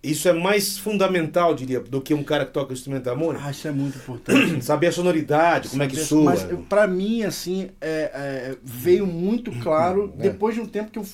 Isso 0.02 0.28
é 0.28 0.32
mais 0.32 0.78
fundamental, 0.78 1.52
diria, 1.54 1.80
do 1.80 2.00
que 2.00 2.14
um 2.14 2.22
cara 2.22 2.46
que 2.46 2.52
toca 2.52 2.70
um 2.70 2.74
instrumento 2.74 3.08
harmônico? 3.10 3.42
Ah, 3.44 3.50
isso 3.50 3.66
é 3.66 3.72
muito 3.72 3.96
importante. 3.98 4.62
Saber 4.62 4.86
a 4.88 4.92
sonoridade, 4.92 5.68
como 5.68 5.82
é 5.82 5.86
que 5.88 5.96
Saber- 5.96 6.06
soa. 6.06 6.24
Mas 6.24 6.44
pra 6.68 6.86
mim, 6.86 7.24
assim, 7.24 7.70
é, 7.80 8.10
é, 8.14 8.56
veio 8.62 9.04
muito 9.06 9.50
claro 9.60 10.12
É. 10.18 10.22
depois 10.22 10.54
de 10.54 10.60
um 10.60 10.66
tempo 10.66 10.90
que 10.92 10.98
eu 10.98 11.06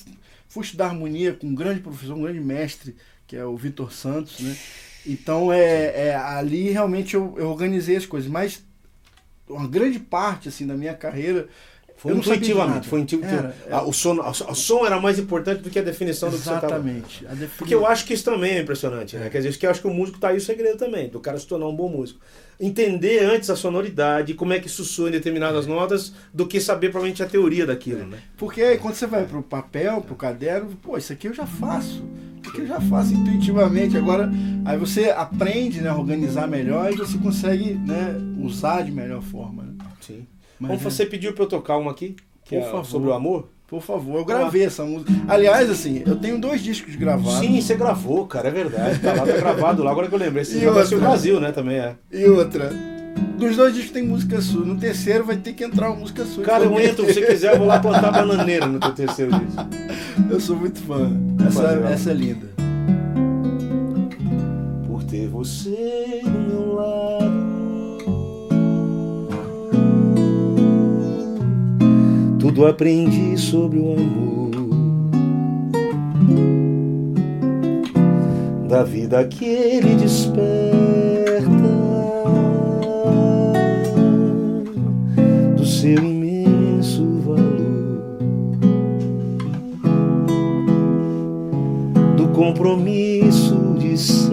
fui 0.47 0.63
estudar 0.63 0.87
harmonia 0.87 1.33
com 1.33 1.47
um 1.47 1.55
grande 1.55 1.79
professor, 1.79 2.15
um 2.15 2.21
grande 2.21 2.39
mestre, 2.41 2.95
que 3.25 3.35
é 3.35 3.43
o 3.43 3.55
Vitor 3.57 3.91
Santos, 3.91 4.39
né? 4.41 4.55
Então, 5.07 5.51
é, 5.51 6.09
é, 6.09 6.15
ali 6.15 6.69
realmente 6.69 7.15
eu, 7.15 7.33
eu 7.37 7.49
organizei 7.49 7.95
as 7.95 8.05
coisas. 8.05 8.29
Mas 8.29 8.63
uma 9.47 9.67
grande 9.67 9.99
parte, 9.99 10.49
assim, 10.49 10.65
da 10.67 10.75
minha 10.75 10.93
carreira... 10.93 11.47
Foi 12.03 12.13
intuitivamente, 12.13 12.87
foi 12.89 12.99
intuitivamente. 12.99 13.55
Era, 13.65 13.77
Ah, 13.77 13.83
o, 13.83 13.93
som, 13.93 14.19
o 14.19 14.53
som 14.55 14.85
era 14.85 14.99
mais 14.99 15.17
importante 15.17 15.61
do 15.61 15.69
que 15.69 15.79
a 15.79 15.81
definição 15.81 16.29
do 16.29 16.35
que 16.37 16.43
você 16.43 16.53
estava. 16.53 16.65
Exatamente. 16.75 17.25
Porque 17.57 17.73
eu 17.73 17.87
acho 17.87 18.05
que 18.05 18.13
isso 18.13 18.25
também 18.25 18.55
é 18.57 18.61
impressionante, 18.61 19.15
né? 19.15 19.29
Quer 19.29 19.37
dizer, 19.41 19.57
que 19.57 19.65
eu 19.65 19.71
acho 19.71 19.79
que 19.79 19.87
o 19.87 19.93
músico 19.93 20.19
tá 20.19 20.27
aí 20.27 20.37
o 20.37 20.41
segredo 20.41 20.77
também, 20.77 21.07
do 21.07 21.21
cara 21.21 21.39
se 21.39 21.47
tornar 21.47 21.65
um 21.67 21.75
bom 21.75 21.87
músico. 21.87 22.19
Entender 22.59 23.23
antes 23.23 23.49
a 23.49 23.55
sonoridade, 23.55 24.33
como 24.33 24.51
é 24.51 24.59
que 24.59 24.67
isso 24.67 24.83
soa 24.83 25.07
em 25.07 25.11
determinadas 25.13 25.65
notas, 25.65 26.13
do 26.33 26.45
que 26.45 26.59
saber 26.59 26.89
provavelmente 26.89 27.23
a 27.23 27.25
teoria 27.25 27.65
daquilo, 27.65 28.05
né? 28.05 28.17
Porque 28.37 28.61
aí 28.61 28.77
quando 28.77 28.95
você 28.95 29.07
vai 29.07 29.25
pro 29.25 29.41
papel, 29.41 30.01
pro 30.01 30.15
caderno, 30.15 30.77
pô, 30.81 30.97
isso 30.97 31.13
aqui 31.13 31.27
eu 31.29 31.33
já 31.33 31.45
faço. 31.45 32.03
Isso 32.41 32.49
aqui 32.51 32.59
eu 32.61 32.67
já 32.67 32.81
faço 32.81 33.13
intuitivamente. 33.13 33.97
Agora, 33.97 34.29
aí 34.65 34.77
você 34.77 35.09
aprende 35.09 35.79
né, 35.79 35.89
a 35.89 35.95
organizar 35.95 36.45
melhor 36.47 36.91
e 36.91 36.97
você 36.97 37.17
consegue 37.17 37.75
né, 37.75 38.15
usar 38.43 38.81
de 38.81 38.91
melhor 38.91 39.21
forma. 39.21 39.63
Né? 39.63 39.72
Mas 40.59 40.71
Como 40.77 40.81
é- 40.87 40.91
você 40.91 41.05
pediu 41.05 41.33
pra 41.33 41.43
eu 41.43 41.47
tocar 41.49 41.77
uma 41.77 41.91
aqui, 41.91 42.15
que 42.45 42.55
Por 42.57 42.61
é 42.61 42.65
favor. 42.69 42.85
sobre 42.85 43.09
o 43.09 43.13
amor? 43.13 43.49
Por 43.67 43.81
favor, 43.81 44.17
eu 44.19 44.25
gravei 44.25 44.65
essa 44.65 44.83
música. 44.83 45.11
Aliás, 45.27 45.67
assim, 45.69 46.03
eu 46.05 46.15
tenho 46.15 46.37
dois 46.39 46.61
discos 46.61 46.95
gravados. 46.95 47.39
Sim, 47.39 47.59
você 47.59 47.75
gravou, 47.75 48.27
cara, 48.27 48.49
é 48.49 48.51
verdade. 48.51 48.99
Tá 48.99 49.13
lá, 49.13 49.25
tá 49.25 49.31
gravado 49.35 49.83
lá, 49.83 49.89
agora 49.91 50.07
que 50.07 50.13
eu 50.13 50.19
lembrei. 50.19 50.43
E 50.43 50.59
gravou 50.59 50.81
assim, 50.81 50.95
o? 50.95 50.99
Brasil, 50.99 51.39
né, 51.39 51.51
também 51.51 51.77
é. 51.77 51.95
E 52.11 52.25
outra. 52.25 52.69
Dos 53.37 53.55
dois 53.55 53.73
discos 53.73 53.91
tem 53.91 54.03
música 54.03 54.39
sua. 54.41 54.63
No 54.63 54.75
terceiro 54.77 55.23
vai 55.25 55.37
ter 55.37 55.53
que 55.53 55.63
entrar 55.63 55.89
uma 55.89 55.99
música 55.99 56.23
sua. 56.23 56.43
Cara, 56.43 56.65
eu 56.65 56.69
também. 56.71 56.85
entro, 56.87 57.05
se 57.07 57.13
você 57.13 57.21
quiser, 57.25 57.53
eu 57.53 57.57
vou 57.59 57.67
lá 57.67 57.79
plantar 57.79 58.11
bananeira 58.11 58.67
no 58.67 58.79
teu 58.79 58.91
terceiro 58.93 59.31
disco. 59.31 59.61
Eu 60.29 60.39
sou 60.39 60.55
muito 60.55 60.79
fã. 60.81 61.11
Essa, 61.47 61.63
essa 61.91 62.11
é 62.11 62.13
linda. 62.13 62.47
Por 64.87 65.03
ter 65.03 65.27
você 65.27 66.21
do 66.23 66.29
meu 66.29 66.75
lado 66.75 67.32
tudo 72.43 72.65
aprendi 72.65 73.37
sobre 73.37 73.79
o 73.79 73.93
amor. 73.93 74.51
Da 78.67 78.83
vida 78.83 79.23
que 79.23 79.45
ele 79.45 79.95
desperta, 79.95 80.43
do 85.55 85.65
seu 85.65 86.03
imenso 86.03 87.07
valor, 87.25 88.17
do 92.17 92.27
compromisso 92.33 93.77
de 93.79 93.97
ser, 93.97 94.27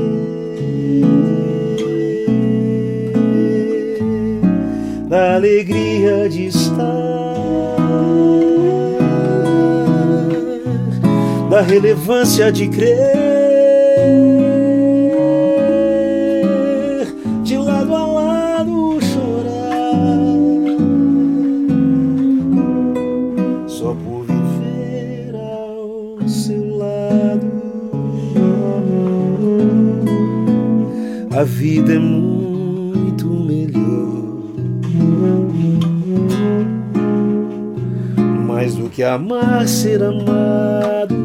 da 5.08 5.36
alegria 5.36 6.28
de 6.28 6.46
estar. 6.46 7.09
Da 11.50 11.60
relevância 11.62 12.50
de 12.52 12.68
crer, 12.68 12.96
de 17.42 17.56
lado 17.56 17.94
a 17.94 18.06
lado 18.06 18.98
chorar, 19.02 19.58
só 23.66 23.94
por 23.94 24.24
viver 24.24 25.34
ao 25.34 26.28
seu 26.28 26.76
lado. 26.78 27.50
A 31.36 31.42
vida 31.42 31.94
é 31.94 31.98
muito 31.98 32.19
que 39.00 39.04
amar, 39.04 39.66
ser 39.66 40.02
amado. 40.02 41.16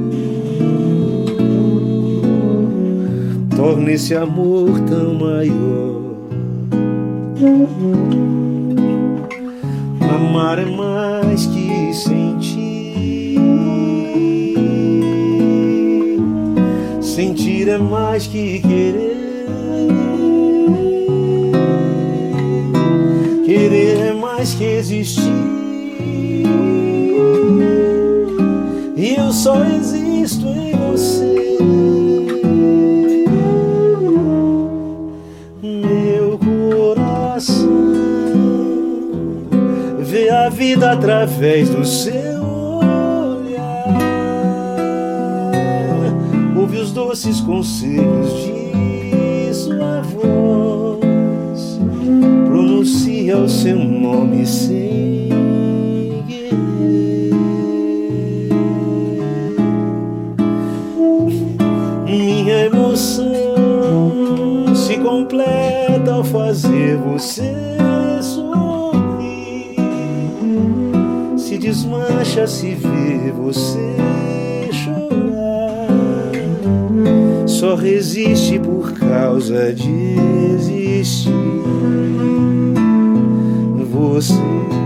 torna 3.53 3.91
esse 3.91 4.15
amor 4.15 4.79
tão 4.88 5.15
maior. 5.15 6.15
Amar 9.99 10.59
é 10.59 10.65
mais 10.65 11.47
que 11.47 11.93
sentir, 11.93 13.41
sentir 17.01 17.67
é 17.67 17.77
mais 17.77 18.25
que 18.25 18.59
querer, 18.59 19.47
querer 23.45 23.99
é 23.99 24.13
mais 24.13 24.53
que 24.53 24.63
existir. 24.63 25.64
Só 29.45 29.63
existo 29.63 30.47
em 30.47 30.71
você. 30.71 31.36
a 40.31 40.49
vida 40.49 40.91
através 40.91 41.69
do 41.69 41.86
seu 41.86 42.43
olhar. 42.43 43.88
Ouve 46.55 46.77
os 46.77 46.91
doces 46.91 47.39
conselhos 47.41 48.31
de 48.43 49.53
sua 49.53 50.01
voz. 50.01 51.79
Pronuncia 52.47 53.38
o 53.38 53.47
seu 53.47 53.77
nome 53.77 54.45
sem 54.45 54.94
desmancha 71.75 72.47
se 72.47 72.73
ver 72.73 73.33
você 73.33 73.97
chorar. 74.71 75.89
Só 77.45 77.75
resiste 77.75 78.57
por 78.59 78.93
causa 78.93 79.73
de 79.73 80.15
existir 80.55 81.29
você. 83.91 84.85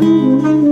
Através 0.00 0.69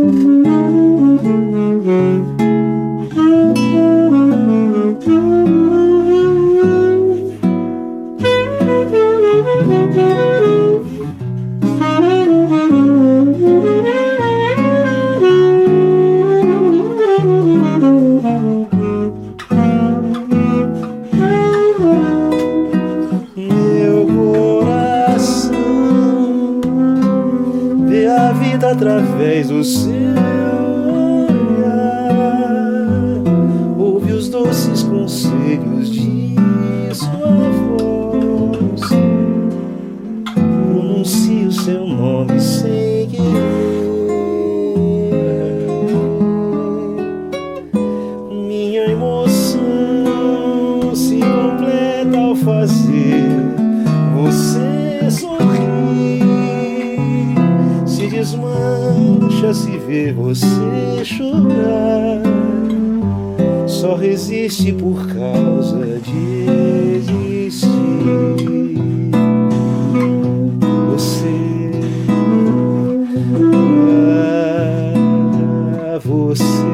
você. 76.38 76.68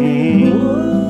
é 0.00 1.01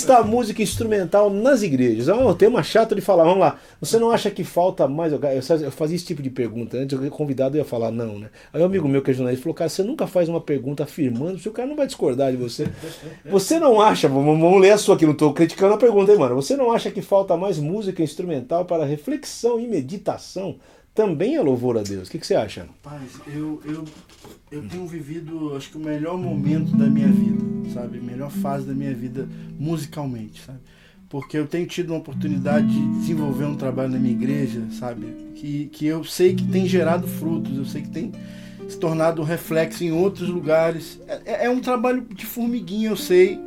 está 0.00 0.18
a 0.18 0.24
música 0.24 0.62
instrumental 0.62 1.30
nas 1.30 1.62
igrejas? 1.62 2.08
É 2.08 2.14
um 2.14 2.34
tema 2.34 2.62
chato 2.62 2.94
de 2.94 3.00
falar. 3.00 3.24
Vamos 3.24 3.40
lá. 3.40 3.58
Você 3.80 3.98
não 3.98 4.10
acha 4.10 4.30
que 4.30 4.42
falta 4.42 4.88
mais? 4.88 5.12
Eu 5.12 5.70
fazia 5.70 5.96
esse 5.96 6.04
tipo 6.04 6.22
de 6.22 6.30
pergunta 6.30 6.76
antes, 6.76 6.98
o 6.98 7.10
convidado 7.10 7.56
ia 7.56 7.64
falar 7.64 7.90
não, 7.90 8.18
né? 8.18 8.30
Aí 8.52 8.60
um 8.62 8.64
amigo 8.64 8.88
meu 8.88 9.02
que 9.02 9.10
é 9.10 9.14
jornalista 9.14 9.42
falou: 9.42 9.54
Cara, 9.54 9.68
você 9.68 9.82
nunca 9.82 10.06
faz 10.06 10.28
uma 10.28 10.40
pergunta 10.40 10.84
afirmando, 10.84 11.38
se 11.38 11.48
o 11.48 11.52
cara 11.52 11.68
não 11.68 11.76
vai 11.76 11.86
discordar 11.86 12.30
de 12.30 12.36
você. 12.36 12.68
Você 13.24 13.58
não 13.58 13.80
acha, 13.80 14.08
vamos 14.08 14.60
ler 14.60 14.72
a 14.72 14.78
sua 14.78 14.94
aqui, 14.94 15.04
não 15.04 15.12
estou 15.12 15.32
criticando 15.32 15.74
a 15.74 15.78
pergunta 15.78 16.10
aí, 16.10 16.18
mano. 16.18 16.34
Você 16.34 16.56
não 16.56 16.72
acha 16.72 16.90
que 16.90 17.02
falta 17.02 17.36
mais 17.36 17.58
música 17.58 18.02
instrumental 18.02 18.64
para 18.64 18.84
reflexão 18.84 19.60
e 19.60 19.66
meditação 19.66 20.56
também 20.94 21.36
é 21.36 21.40
louvor 21.40 21.78
a 21.78 21.82
Deus. 21.82 22.08
O 22.08 22.10
que, 22.10 22.18
que 22.18 22.26
você 22.26 22.34
acha? 22.34 22.62
Rapaz, 22.62 23.20
eu, 23.26 23.60
eu, 23.64 23.84
eu 24.50 24.68
tenho 24.68 24.86
vivido, 24.86 25.54
acho 25.56 25.70
que 25.70 25.76
o 25.76 25.80
melhor 25.80 26.18
momento 26.18 26.76
da 26.76 26.86
minha 26.86 27.08
vida, 27.08 27.44
sabe? 27.72 28.00
Melhor 28.00 28.30
fase 28.30 28.66
da 28.66 28.74
minha 28.74 28.94
vida 28.94 29.28
musicalmente, 29.58 30.42
sabe? 30.44 30.58
Porque 31.08 31.36
eu 31.36 31.46
tenho 31.46 31.66
tido 31.66 31.90
uma 31.90 31.98
oportunidade 31.98 32.68
de 32.68 33.00
desenvolver 33.00 33.44
um 33.44 33.56
trabalho 33.56 33.90
na 33.90 33.98
minha 33.98 34.12
igreja, 34.14 34.62
sabe? 34.78 35.06
Que, 35.34 35.66
que 35.66 35.86
eu 35.86 36.04
sei 36.04 36.34
que 36.34 36.46
tem 36.46 36.66
gerado 36.66 37.06
frutos, 37.06 37.56
eu 37.56 37.64
sei 37.64 37.82
que 37.82 37.90
tem 37.90 38.12
se 38.68 38.78
tornado 38.78 39.22
reflexo 39.22 39.82
em 39.82 39.90
outros 39.90 40.28
lugares. 40.28 41.00
É, 41.24 41.46
é 41.46 41.50
um 41.50 41.60
trabalho 41.60 42.02
de 42.02 42.24
formiguinha, 42.24 42.90
eu 42.90 42.96
sei 42.96 43.40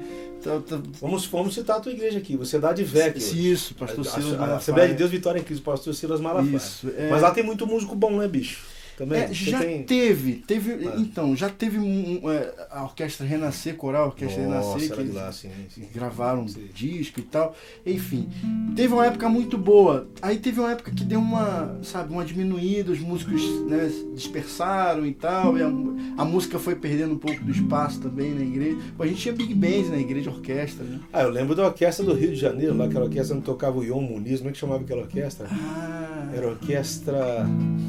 Tá, 0.43 0.59
tá... 0.59 0.81
Vamos, 0.99 1.25
vamos 1.25 1.55
citar 1.55 1.77
a 1.77 1.79
tua 1.79 1.91
igreja 1.91 2.19
aqui, 2.19 2.35
você 2.35 2.59
dá 2.59 2.73
de 2.73 2.83
VEC. 2.83 3.17
Isso, 3.17 3.73
pastor 3.75 4.05
Silas 4.05 4.31
Malafaia. 4.31 4.57
Assembleia 4.57 4.89
de 4.89 4.95
Deus 4.95 5.09
Vitória 5.09 5.39
em 5.39 5.43
Cristo, 5.43 5.63
pastor 5.63 5.95
Silas 5.95 6.19
Malafaia. 6.19 6.57
Isso, 6.57 6.91
é... 6.97 7.09
Mas 7.09 7.21
lá 7.21 7.31
tem 7.31 7.43
muito 7.43 7.65
músico 7.65 7.95
bom, 7.95 8.17
né, 8.17 8.27
bicho? 8.27 8.73
Também? 8.97 9.23
É, 9.23 9.33
já 9.33 9.59
tem... 9.59 9.83
teve, 9.83 10.33
teve 10.45 10.87
ah. 10.87 10.95
então, 10.97 11.35
já 11.35 11.49
teve 11.49 11.79
um, 11.79 12.29
é, 12.31 12.53
a 12.69 12.83
Orquestra 12.83 13.25
Renascer, 13.25 13.75
Coral 13.75 14.07
Orquestra 14.07 14.43
Nossa, 14.43 14.77
Renascer, 14.77 14.97
que 14.97 15.11
lá, 15.11 15.31
sim, 15.31 15.49
sim. 15.69 15.87
gravaram 15.93 16.47
sim. 16.47 16.69
disco 16.73 17.19
e 17.19 17.23
tal. 17.23 17.55
Enfim, 17.85 18.29
teve 18.75 18.93
uma 18.93 19.05
época 19.05 19.27
muito 19.27 19.57
boa. 19.57 20.07
Aí 20.23 20.37
teve 20.37 20.57
uma 20.57 20.71
época 20.71 20.89
que 20.89 21.03
deu 21.03 21.19
uma, 21.19 21.79
sabe, 21.83 22.13
uma 22.13 22.23
diminuída, 22.23 22.93
os 22.93 22.99
músicos 23.01 23.41
né, 23.65 23.91
dispersaram 24.15 25.05
e 25.05 25.13
tal, 25.13 25.57
e 25.57 25.61
a, 25.61 25.67
a, 25.67 26.23
música 26.23 26.57
foi 26.57 26.75
perdendo 26.77 27.15
um 27.15 27.17
pouco 27.17 27.43
do 27.43 27.51
espaço 27.51 27.99
também 27.99 28.33
na 28.33 28.41
igreja. 28.41 28.77
Pô, 28.95 29.03
a 29.03 29.07
gente 29.07 29.19
tinha 29.19 29.33
big 29.33 29.53
bands 29.53 29.89
na 29.89 29.97
igreja, 29.97 30.29
orquestra, 30.29 30.85
né? 30.85 31.01
Ah, 31.11 31.23
eu 31.23 31.29
lembro 31.29 31.53
da 31.53 31.65
orquestra 31.65 32.05
do 32.05 32.13
Rio 32.13 32.29
de 32.29 32.37
Janeiro, 32.37 32.73
lá 32.73 32.85
aquela 32.85 33.03
orquestra 33.03 33.35
onde 33.35 33.43
tocava 33.43 33.77
o 33.77 33.83
Ion 33.83 33.99
Muniz, 33.99 34.39
como 34.39 34.49
é 34.49 34.53
que 34.53 34.59
chamava 34.59 34.81
aquela 34.81 35.01
orquestra? 35.01 35.45
Ah. 35.51 36.13
Era 36.35 36.47
a 36.47 36.49
orquestra 36.49 37.45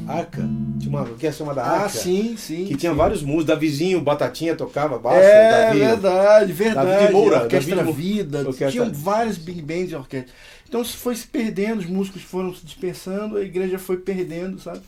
Arca. 0.07 0.47
Tinha 0.77 0.89
uma 0.89 1.01
orquestra 1.01 1.45
chamada 1.45 1.63
Arca. 1.63 1.85
Ah, 1.85 1.89
sim, 1.89 2.35
sim. 2.37 2.65
Que 2.65 2.73
sim. 2.73 2.75
tinha 2.75 2.93
vários 2.93 3.23
músicos. 3.23 3.45
Davizinho, 3.45 4.01
Batatinha 4.01 4.55
tocava 4.55 4.99
baixo. 4.99 5.25
É, 5.25 5.51
Davi, 5.51 5.79
verdade, 5.79 6.53
verdade. 6.53 6.87
Davi 6.87 7.07
de 7.07 7.13
Moura. 7.13 7.41
Orquestra 7.43 7.75
Davi 7.77 7.91
Vida. 7.91 8.39
Orquestra... 8.39 8.71
Tinham 8.71 8.93
vários 8.93 9.37
big 9.37 9.61
bands 9.61 9.89
de 9.89 9.95
orquestra. 9.95 10.31
Então 10.67 10.81
isso 10.81 10.97
foi 10.97 11.15
se 11.15 11.27
perdendo, 11.27 11.79
os 11.79 11.85
músicos 11.85 12.21
foram 12.23 12.53
se 12.53 12.65
dispersando, 12.65 13.37
a 13.37 13.41
igreja 13.41 13.77
foi 13.77 13.97
perdendo, 13.97 14.59
sabe? 14.59 14.81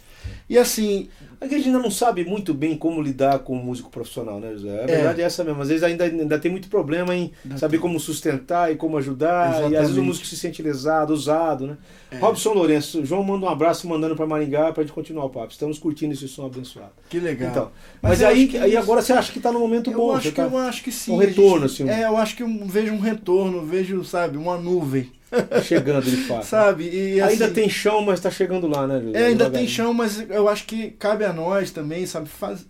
E 0.50 0.58
assim. 0.58 1.10
A 1.40 1.46
igreja 1.46 1.68
ainda 1.68 1.80
não 1.80 1.92
sabe 1.92 2.26
muito 2.26 2.54
bem 2.54 2.76
como 2.76 3.02
lidar 3.02 3.40
com 3.40 3.54
o 3.54 3.64
músico 3.64 3.92
profissional, 3.92 4.40
né, 4.40 4.54
José? 4.54 4.70
A 4.70 4.84
é. 4.84 4.86
verdade 4.86 5.22
é, 5.22 5.24
é 5.24 5.28
essa 5.28 5.44
mesmo. 5.44 5.62
Às 5.62 5.70
vezes 5.70 5.84
ainda, 5.84 6.04
ainda 6.06 6.40
tem 6.40 6.50
muito 6.50 6.68
problema 6.68 7.16
em 7.16 7.32
ainda 7.46 7.58
saber 7.58 7.78
tem. 7.78 7.80
como 7.80 8.00
sustentar 8.00 8.72
e 8.72 8.76
como 8.76 8.98
ajudar. 8.98 9.50
Exatamente. 9.50 9.74
E 9.74 9.78
às 9.78 9.82
vezes 9.84 9.98
o 9.98 10.04
músico 10.04 10.26
se 10.26 10.36
sente 10.36 10.64
lesado, 10.64 11.14
usado, 11.14 11.68
né? 11.68 11.78
É. 12.10 12.18
Robson 12.18 12.54
Lourenço, 12.54 13.06
João 13.06 13.24
manda 13.24 13.46
um 13.46 13.50
abraço 13.50 13.88
mandando 13.88 14.16
para 14.16 14.26
Maringá 14.26 14.72
para 14.72 14.82
a 14.82 14.86
gente 14.86 14.94
continuar 14.94 15.26
o 15.26 15.30
papo. 15.30 15.52
Estamos 15.52 15.78
curtindo 15.78 16.14
esse 16.14 16.28
som 16.28 16.46
abençoado. 16.48 16.92
Que 17.10 17.20
legal. 17.20 17.52
Então, 17.52 17.72
mas, 18.02 18.20
mas 18.20 18.24
aí, 18.24 18.58
aí 18.58 18.76
agora 18.76 19.02
você 19.02 19.14
acha 19.14 19.32
que 19.32 19.38
está 19.38 19.52
no 19.52 19.60
momento 19.60 19.92
eu 19.92 19.98
bom? 19.98 20.16
Acho 20.16 20.30
que, 20.30 20.36
tá 20.36 20.44
eu 20.44 20.58
acho 20.58 20.84
que 20.84 20.92
sim. 20.92 21.12
Um 21.12 21.18
retorno, 21.18 21.68
gente, 21.68 21.90
assim. 21.90 22.02
É, 22.02 22.06
eu 22.06 22.18
acho 22.18 22.36
que 22.36 22.42
eu 22.42 22.50
vejo 22.66 22.94
um 22.94 23.00
retorno, 23.00 23.64
vejo, 23.64 24.04
sabe, 24.04 24.38
uma 24.38 24.58
nuvem 24.58 25.12
chegando 25.64 26.06
de 26.06 26.18
fato. 26.18 26.46
Sabe? 26.46 26.90
E, 26.90 27.20
assim, 27.20 27.34
ainda 27.34 27.50
tem 27.50 27.70
chão, 27.70 28.02
mas 28.02 28.20
está 28.20 28.32
chegando 28.32 28.68
lá, 28.68 28.88
né, 28.88 29.02
José? 29.02 29.20
É, 29.20 29.26
ainda 29.28 29.50
tem 29.50 29.68
chão, 29.68 29.94
mas 29.94 30.30
eu 30.30 30.48
acho 30.48 30.66
que 30.66 30.92
cabe 30.92 31.26
a 31.28 31.34
nós 31.34 31.72
também, 31.72 32.06
sabe? 32.06 32.28
Faz, 32.28 32.66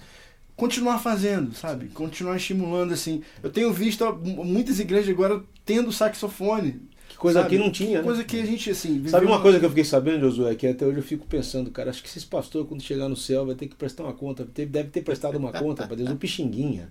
continuar 0.55 0.99
fazendo, 0.99 1.53
sabe? 1.53 1.87
Continuar 1.89 2.35
estimulando, 2.35 2.93
assim. 2.93 3.21
Eu 3.41 3.49
tenho 3.49 3.71
visto 3.71 4.03
muitas 4.15 4.79
igrejas 4.79 5.09
agora 5.09 5.41
tendo 5.63 5.91
saxofone. 5.91 6.81
Que 7.07 7.17
coisa 7.17 7.41
sabe? 7.41 7.55
que 7.55 7.63
não 7.63 7.71
tinha, 7.71 7.99
né? 7.99 8.03
Coisa 8.03 8.23
que 8.23 8.39
a 8.39 8.45
gente, 8.45 8.69
assim. 8.69 9.07
Sabe 9.07 9.25
uma 9.25 9.41
coisa 9.41 9.59
que 9.59 9.65
eu 9.65 9.69
fiquei 9.69 9.85
sabendo, 9.85 10.29
Josué, 10.29 10.55
que 10.55 10.67
até 10.67 10.85
hoje 10.85 10.97
eu 10.97 11.03
fico 11.03 11.25
pensando, 11.25 11.71
cara, 11.71 11.89
acho 11.89 12.03
que 12.03 12.09
esse 12.09 12.25
pastor, 12.25 12.65
quando 12.65 12.81
chegar 12.81 13.07
no 13.07 13.15
céu, 13.15 13.45
vai 13.45 13.55
ter 13.55 13.67
que 13.67 13.75
prestar 13.75 14.03
uma 14.03 14.13
conta, 14.13 14.43
deve 14.43 14.89
ter 14.89 15.01
prestado 15.01 15.37
uma 15.37 15.53
conta 15.53 15.87
para 15.87 15.95
Deus, 15.95 16.09
um 16.09 16.17
Pixinguinha. 16.17 16.89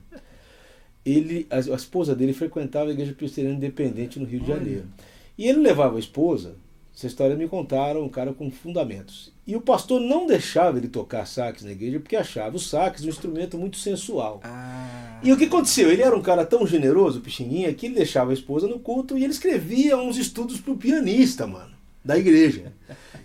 Ele, 1.04 1.46
a, 1.50 1.56
a, 1.56 1.76
esposa 1.76 2.16
dele 2.16 2.32
frequentava 2.32 2.88
a 2.88 2.92
igreja 2.92 3.12
presbiteriana 3.12 3.56
independente 3.56 4.18
no 4.18 4.26
Rio 4.26 4.40
de 4.40 4.48
Janeiro. 4.48 4.86
E 5.38 5.46
ele 5.46 5.60
levava 5.60 5.96
a 5.96 6.00
esposa, 6.00 6.56
essa 6.96 7.06
história 7.06 7.36
me 7.36 7.46
contaram, 7.46 8.02
um 8.02 8.08
cara 8.08 8.32
com 8.32 8.50
fundamentos. 8.50 9.30
E 9.46 9.54
o 9.54 9.60
pastor 9.60 10.00
não 10.00 10.26
deixava 10.26 10.78
ele 10.78 10.88
tocar 10.88 11.26
sax 11.26 11.62
na 11.62 11.72
igreja 11.72 12.00
porque 12.00 12.16
achava 12.16 12.56
o 12.56 12.58
sax 12.58 13.04
um 13.04 13.08
instrumento 13.08 13.58
muito 13.58 13.76
sensual. 13.76 14.40
Ah. 14.42 15.20
E 15.22 15.30
o 15.30 15.36
que 15.36 15.44
aconteceu? 15.44 15.92
Ele 15.92 16.00
era 16.00 16.16
um 16.16 16.22
cara 16.22 16.46
tão 16.46 16.66
generoso, 16.66 17.20
Pixinguinha, 17.20 17.72
que 17.74 17.84
ele 17.84 17.96
deixava 17.96 18.30
a 18.30 18.34
esposa 18.34 18.66
no 18.66 18.78
culto 18.78 19.18
e 19.18 19.24
ele 19.24 19.32
escrevia 19.32 19.98
uns 19.98 20.16
estudos 20.16 20.58
pro 20.58 20.74
pianista, 20.74 21.46
mano, 21.46 21.72
da 22.02 22.16
igreja. 22.16 22.72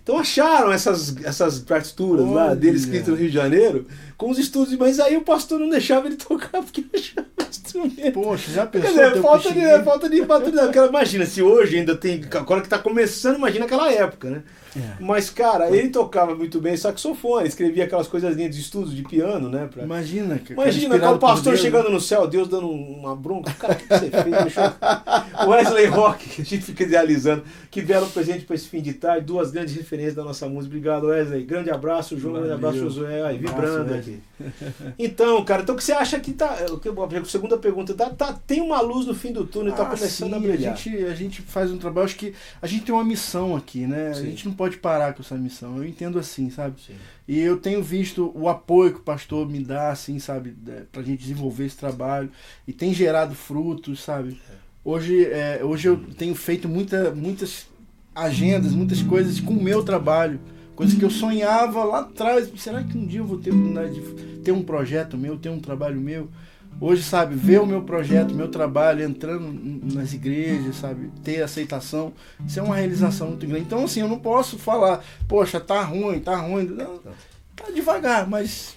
Então 0.02 0.18
acharam 0.18 0.70
essas, 0.70 1.16
essas 1.24 1.60
partituras 1.60 2.26
Olha. 2.26 2.34
lá 2.34 2.54
dele 2.54 2.76
escrito 2.76 3.12
no 3.12 3.16
Rio 3.16 3.28
de 3.28 3.34
Janeiro 3.34 3.86
com 4.18 4.30
os 4.30 4.38
estudos, 4.38 4.74
mas 4.76 5.00
aí 5.00 5.16
o 5.16 5.22
pastor 5.22 5.58
não 5.58 5.70
deixava 5.70 6.08
ele 6.08 6.16
tocar 6.22 6.62
porque 6.62 6.84
achava 6.94 7.26
Poxa, 8.12 8.50
já 8.50 8.66
pensou? 8.66 8.90
Dizer, 8.90 9.20
falta, 9.20 9.52
de, 9.52 9.84
falta 9.84 10.08
de 10.08 10.24
maturidade. 10.24 10.76
Imagina, 10.88 11.26
se 11.26 11.42
hoje 11.42 11.78
ainda 11.78 11.96
tem. 11.96 12.22
Agora 12.32 12.60
que 12.60 12.66
está 12.66 12.78
começando, 12.78 13.36
imagina 13.36 13.64
aquela 13.64 13.92
época, 13.92 14.30
né? 14.30 14.42
É. 14.76 15.02
Mas, 15.02 15.28
cara, 15.28 15.74
ele 15.74 15.88
tocava 15.88 16.34
muito 16.34 16.60
bem 16.60 16.76
saxofone, 16.76 17.46
escrevia 17.46 17.84
aquelas 17.84 18.08
coisas 18.08 18.36
de 18.36 18.48
estudos 18.48 18.94
de 18.94 19.02
piano, 19.02 19.48
né? 19.50 19.68
Pra... 19.72 19.82
Imagina, 19.82 20.40
Imagina, 20.50 20.98
cara, 20.98 21.12
o 21.12 21.18
pastor 21.18 21.56
chegando 21.58 21.90
no 21.90 22.00
céu, 22.00 22.26
Deus 22.26 22.48
dando 22.48 22.70
uma 22.70 23.14
bronca. 23.14 23.52
Cara, 23.52 23.74
o 23.74 23.76
que 23.76 23.86
você 23.86 24.10
fez? 24.10 24.54
Wesley 25.46 25.86
Rock, 25.86 26.28
que 26.28 26.42
a 26.42 26.44
gente 26.44 26.64
fica 26.64 26.84
idealizando, 26.84 27.42
que 27.70 27.82
vieram 27.82 28.08
presente 28.08 28.44
para 28.44 28.56
esse 28.56 28.68
fim 28.68 28.80
de 28.80 28.94
tarde, 28.94 29.26
duas 29.26 29.50
grandes 29.50 29.74
referências 29.74 30.14
da 30.14 30.24
nossa 30.24 30.48
música. 30.48 30.74
Obrigado, 30.74 31.08
Wesley. 31.08 31.44
Grande 31.44 31.70
abraço, 31.70 32.18
João. 32.18 32.34
Grande 32.36 32.52
abraço, 32.52 32.78
Josué. 32.78 33.22
Aí, 33.26 33.36
vibrando 33.36 33.94
aqui. 33.94 34.20
Então, 34.98 35.44
cara, 35.44 35.62
então 35.62 35.74
o 35.74 35.78
que 35.78 35.84
você 35.84 35.92
acha 35.92 36.18
que 36.18 36.32
tá. 36.32 36.56
A 36.56 37.24
segunda 37.24 37.58
pergunta, 37.62 37.94
tá, 37.94 38.10
tá, 38.10 38.32
tem 38.32 38.60
uma 38.60 38.80
luz 38.80 39.06
no 39.06 39.14
fim 39.14 39.32
do 39.32 39.46
túnel, 39.46 39.72
tá 39.72 39.84
ah, 39.84 39.86
começando 39.86 40.30
sim, 40.30 40.36
a 40.36 40.38
brilhar. 40.38 40.72
A 40.74 40.76
gente, 40.76 41.04
a 41.04 41.14
gente 41.14 41.42
faz 41.42 41.70
um 41.70 41.78
trabalho, 41.78 42.04
acho 42.04 42.16
que 42.16 42.34
a 42.60 42.66
gente 42.66 42.84
tem 42.84 42.94
uma 42.94 43.04
missão 43.04 43.56
aqui, 43.56 43.86
né? 43.86 44.12
Sim. 44.12 44.20
A 44.20 44.24
gente 44.24 44.46
não 44.46 44.54
pode 44.54 44.76
parar 44.76 45.14
com 45.14 45.22
essa 45.22 45.36
missão. 45.36 45.76
Eu 45.76 45.84
entendo 45.84 46.18
assim, 46.18 46.50
sabe? 46.50 46.80
Sim. 46.80 46.94
E 47.26 47.38
eu 47.38 47.56
tenho 47.56 47.82
visto 47.82 48.32
o 48.34 48.48
apoio 48.48 48.92
que 48.92 48.98
o 48.98 49.02
pastor 49.02 49.48
me 49.48 49.60
dá, 49.60 49.90
assim, 49.90 50.18
sabe, 50.18 50.54
pra 50.90 51.02
gente 51.02 51.20
desenvolver 51.20 51.66
esse 51.66 51.76
trabalho. 51.76 52.30
E 52.66 52.72
tem 52.72 52.92
gerado 52.92 53.34
frutos, 53.34 54.02
sabe? 54.02 54.40
É. 54.50 54.54
Hoje, 54.84 55.24
é, 55.26 55.60
hoje 55.62 55.88
eu 55.88 55.96
tenho 56.18 56.34
feito 56.34 56.68
muita, 56.68 57.12
muitas 57.12 57.68
agendas, 58.14 58.72
muitas 58.72 59.00
coisas 59.02 59.38
com 59.40 59.54
o 59.54 59.62
meu 59.62 59.82
trabalho. 59.82 60.40
Coisa 60.74 60.96
que 60.96 61.04
eu 61.04 61.10
sonhava 61.10 61.84
lá 61.84 62.00
atrás. 62.00 62.50
Será 62.56 62.82
que 62.82 62.96
um 62.96 63.06
dia 63.06 63.20
eu 63.20 63.26
vou 63.26 63.38
ter 63.38 63.50
oportunidade 63.50 64.00
de 64.00 64.40
ter 64.40 64.52
um 64.52 64.62
projeto 64.62 65.16
meu, 65.16 65.38
ter 65.38 65.50
um 65.50 65.60
trabalho 65.60 66.00
meu? 66.00 66.28
Hoje, 66.80 67.02
sabe, 67.02 67.34
ver 67.36 67.60
o 67.60 67.66
meu 67.66 67.82
projeto, 67.82 68.34
meu 68.34 68.48
trabalho 68.48 69.04
entrando 69.04 69.52
nas 69.94 70.12
igrejas, 70.12 70.76
sabe, 70.76 71.10
ter 71.22 71.42
aceitação, 71.42 72.12
isso 72.44 72.58
é 72.58 72.62
uma 72.62 72.76
realização 72.76 73.28
muito 73.28 73.46
grande. 73.46 73.64
Então, 73.64 73.84
assim, 73.84 74.00
eu 74.00 74.08
não 74.08 74.18
posso 74.18 74.58
falar, 74.58 75.04
poxa, 75.28 75.60
tá 75.60 75.82
ruim, 75.82 76.18
tá 76.18 76.36
ruim. 76.36 76.64
Não, 76.64 76.98
tá 77.54 77.70
devagar, 77.72 78.28
mas 78.28 78.76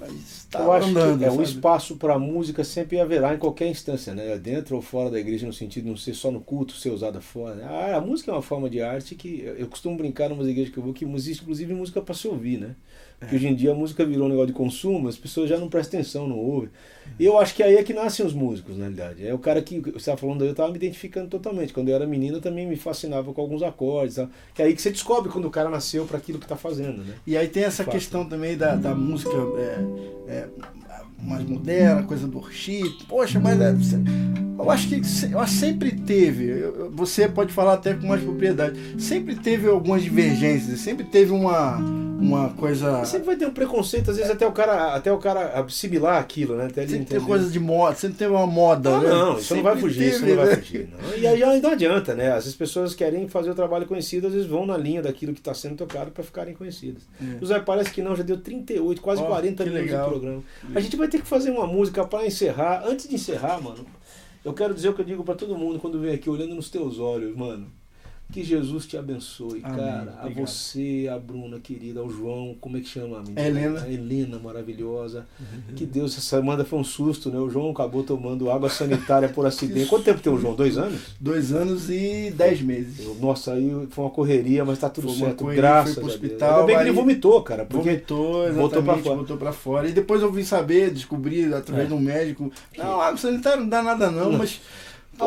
mas 0.00 0.46
tá 0.50 0.60
eu 0.60 0.72
acho 0.72 0.88
andando, 0.88 1.18
que 1.18 1.24
é 1.26 1.30
um 1.30 1.42
espaço 1.42 1.94
para 1.96 2.18
música 2.18 2.64
sempre 2.64 2.98
haverá 2.98 3.34
em 3.34 3.38
qualquer 3.38 3.68
instância, 3.68 4.14
né? 4.14 4.38
Dentro 4.38 4.76
ou 4.76 4.80
fora 4.80 5.10
da 5.10 5.20
igreja, 5.20 5.46
no 5.46 5.52
sentido 5.52 5.84
de 5.84 5.90
não 5.90 5.96
ser 5.96 6.14
só 6.14 6.30
no 6.30 6.40
culto, 6.40 6.72
ser 6.72 6.88
usada 6.88 7.20
fora. 7.20 7.56
Né? 7.56 7.66
Ah, 7.68 7.96
a 7.96 8.00
música 8.00 8.30
é 8.30 8.34
uma 8.34 8.40
forma 8.40 8.70
de 8.70 8.80
arte 8.80 9.14
que 9.14 9.42
eu 9.44 9.66
costumo 9.68 9.98
brincar 9.98 10.30
numa 10.30 10.42
igrejas 10.42 10.72
que 10.72 10.78
eu 10.78 10.82
vou 10.82 10.94
que 10.94 11.04
inclusive 11.04 11.74
música 11.74 12.00
para 12.00 12.14
se 12.14 12.26
ouvir, 12.26 12.58
né? 12.58 12.74
Porque 13.20 13.34
é. 13.34 13.38
hoje 13.38 13.48
em 13.48 13.54
dia 13.54 13.72
a 13.72 13.74
música 13.74 14.04
virou 14.04 14.26
um 14.26 14.30
negócio 14.30 14.48
de 14.48 14.54
consumo, 14.54 15.06
as 15.06 15.16
pessoas 15.16 15.48
já 15.48 15.58
não 15.58 15.68
prestam 15.68 16.00
atenção, 16.00 16.26
não 16.26 16.38
ouvem. 16.38 16.70
E 17.18 17.24
eu 17.26 17.38
acho 17.38 17.54
que 17.54 17.62
aí 17.62 17.76
é 17.76 17.82
que 17.82 17.92
nascem 17.92 18.24
os 18.24 18.32
músicos, 18.32 18.76
na 18.78 18.84
realidade. 18.84 19.26
É 19.26 19.34
o 19.34 19.38
cara 19.38 19.60
que 19.60 19.78
você 19.78 19.96
estava 19.98 20.16
falando, 20.16 20.42
eu 20.42 20.52
estava 20.52 20.70
me 20.70 20.76
identificando 20.76 21.28
totalmente. 21.28 21.72
Quando 21.72 21.90
eu 21.90 21.94
era 21.94 22.06
menina, 22.06 22.38
eu 22.38 22.40
também 22.40 22.66
me 22.66 22.76
fascinava 22.76 23.30
com 23.34 23.40
alguns 23.42 23.62
acordes. 23.62 24.16
Que 24.54 24.62
é 24.62 24.64
aí 24.64 24.74
que 24.74 24.80
você 24.80 24.90
descobre 24.90 25.30
quando 25.30 25.44
o 25.44 25.50
cara 25.50 25.68
nasceu 25.68 26.06
para 26.06 26.16
aquilo 26.16 26.38
que 26.38 26.46
está 26.46 26.56
fazendo, 26.56 27.04
né? 27.04 27.14
E 27.26 27.36
aí 27.36 27.46
tem 27.46 27.64
essa 27.64 27.84
questão 27.84 28.24
também 28.24 28.56
da, 28.56 28.74
da 28.74 28.94
música 28.94 29.36
é, 29.58 30.32
é, 30.32 30.48
mais 31.22 31.44
moderna, 31.46 32.02
coisa 32.04 32.26
do 32.26 32.38
worship. 32.38 33.04
Poxa, 33.06 33.38
mas 33.38 33.60
é, 33.60 33.74
eu 34.58 34.70
acho 34.70 34.88
que 34.88 35.02
eu 35.30 35.46
sempre 35.46 35.92
teve, 35.92 36.62
você 36.92 37.28
pode 37.28 37.52
falar 37.52 37.74
até 37.74 37.92
com 37.92 38.06
mais 38.06 38.22
propriedade, 38.22 38.78
sempre 38.98 39.34
teve 39.34 39.68
algumas 39.68 40.02
divergências, 40.02 40.80
sempre 40.80 41.04
teve 41.04 41.32
uma, 41.32 41.78
uma 42.20 42.50
coisa. 42.50 43.04
Sempre 43.04 43.26
vai 43.26 43.36
ter 43.36 43.46
um 43.46 43.52
preconceito, 43.52 44.10
às 44.10 44.16
vezes 44.16 44.30
até 44.30 44.46
o 44.46 44.52
cara, 44.52 44.94
até 44.94 45.12
o 45.12 45.18
cara 45.18 45.60
assimilar 45.60 46.18
aquilo, 46.18 46.56
né? 46.56 46.66
Até 46.66 46.86
sempre 46.86 47.06
tem 47.06 47.20
coisa 47.20 47.50
de 47.50 47.58
moda, 47.58 47.96
sempre 47.96 48.18
teve 48.18 48.32
uma 48.32 48.46
moda. 48.46 48.90
Ah, 48.90 49.00
né? 49.00 49.08
Não, 49.08 49.38
isso 49.38 49.48
sempre 49.48 49.62
não 49.62 49.70
vai 49.70 49.80
fugir, 49.80 49.98
teve, 49.98 50.10
isso 50.10 50.26
não 50.26 50.36
vai 50.36 50.46
né? 50.46 50.56
fugir. 50.56 50.88
Não. 50.90 51.18
E 51.18 51.26
aí 51.26 51.60
não 51.60 51.70
adianta, 51.70 52.14
né? 52.14 52.32
As 52.32 52.54
pessoas 52.54 52.94
querem 52.94 53.28
fazer 53.28 53.50
o 53.50 53.54
trabalho 53.54 53.86
conhecido, 53.86 54.26
às 54.26 54.32
vezes 54.32 54.48
vão 54.48 54.66
na 54.66 54.76
linha 54.76 55.02
daquilo 55.02 55.32
que 55.32 55.40
está 55.40 55.54
sendo 55.54 55.76
tocado 55.76 56.10
para 56.10 56.22
ficarem 56.22 56.54
conhecidas. 56.54 57.02
É. 57.20 57.38
José, 57.40 57.58
parece 57.60 57.90
que 57.90 58.02
não, 58.02 58.14
já 58.14 58.22
deu 58.22 58.38
38, 58.38 59.00
quase 59.00 59.22
oh, 59.22 59.26
40 59.26 59.64
minutos 59.64 59.90
de 59.90 59.96
programa. 59.96 60.42
A 60.74 60.80
gente 60.80 60.96
vai 60.96 61.08
ter 61.08 61.20
que 61.20 61.26
fazer 61.26 61.50
uma 61.50 61.66
música 61.66 62.04
para 62.04 62.26
encerrar. 62.26 62.84
Antes 62.86 63.08
de 63.08 63.14
encerrar, 63.14 63.60
mano, 63.60 63.86
eu 64.44 64.52
quero 64.52 64.74
dizer 64.74 64.88
o 64.88 64.94
que 64.94 65.00
eu 65.00 65.06
digo 65.06 65.24
para 65.24 65.34
todo 65.34 65.56
mundo 65.56 65.78
quando 65.78 66.00
vem 66.00 66.14
aqui 66.14 66.28
olhando 66.28 66.54
nos 66.54 66.70
teus 66.70 66.98
olhos, 66.98 67.36
mano. 67.36 67.79
Que 68.32 68.44
Jesus 68.44 68.86
te 68.86 68.96
abençoe, 68.96 69.60
Amém. 69.64 69.76
cara. 69.76 70.14
A 70.18 70.20
Obrigado. 70.26 70.46
você, 70.46 71.10
a 71.12 71.18
Bruna 71.18 71.58
querida, 71.58 71.98
ao 71.98 72.08
João, 72.08 72.54
como 72.60 72.76
é 72.76 72.80
que 72.80 72.86
chama 72.88 73.18
a 73.18 73.22
menina? 73.22 73.40
Helena. 73.40 73.82
A 73.82 73.90
Helena, 73.90 74.38
maravilhosa. 74.38 75.26
Que 75.74 75.84
Deus, 75.84 76.12
essa 76.12 76.20
semana 76.36 76.64
foi 76.64 76.78
um 76.78 76.84
susto, 76.84 77.28
né? 77.28 77.38
O 77.40 77.50
João 77.50 77.70
acabou 77.70 78.04
tomando 78.04 78.48
água 78.50 78.68
sanitária 78.70 79.28
por 79.28 79.44
acidente. 79.46 79.88
Quanto 79.88 80.04
tempo 80.04 80.20
tem 80.20 80.32
o 80.32 80.38
João? 80.38 80.54
Dois 80.54 80.78
anos? 80.78 81.00
Dois 81.20 81.52
anos 81.52 81.90
e 81.90 82.30
dez 82.36 82.60
meses. 82.62 83.04
Nossa, 83.20 83.54
aí 83.54 83.86
foi 83.90 84.04
uma 84.04 84.10
correria, 84.10 84.64
mas 84.64 84.78
tá 84.78 84.88
tudo 84.88 85.08
Foi 85.08 85.16
certo, 85.16 85.38
correria, 85.38 85.62
graças 85.62 85.94
foi 85.94 86.02
pro 86.04 86.12
a 86.12 86.14
hospital, 86.14 86.54
Ainda 86.60 86.66
bem 86.66 86.76
que 86.76 86.82
ele 86.82 86.92
vomitou, 86.92 87.42
cara, 87.42 87.66
Vomitou, 87.68 88.44
exatamente, 88.46 88.60
botou 88.60 88.82
pra 88.82 88.96
fora. 88.98 89.16
botou 89.16 89.36
pra 89.36 89.52
fora. 89.52 89.88
E 89.88 89.92
depois 89.92 90.22
eu 90.22 90.30
vim 90.30 90.44
saber, 90.44 90.90
descobri 90.92 91.52
através 91.52 91.86
É. 91.86 91.88
de 91.88 91.94
um 91.94 92.00
médico. 92.00 92.52
Não, 92.78 93.00
água 93.00 93.16
sanitária 93.16 93.60
não 93.60 93.68
dá 93.68 93.82
nada 93.82 94.08
não, 94.10 94.30
Não. 94.30 94.38
mas... 94.38 94.60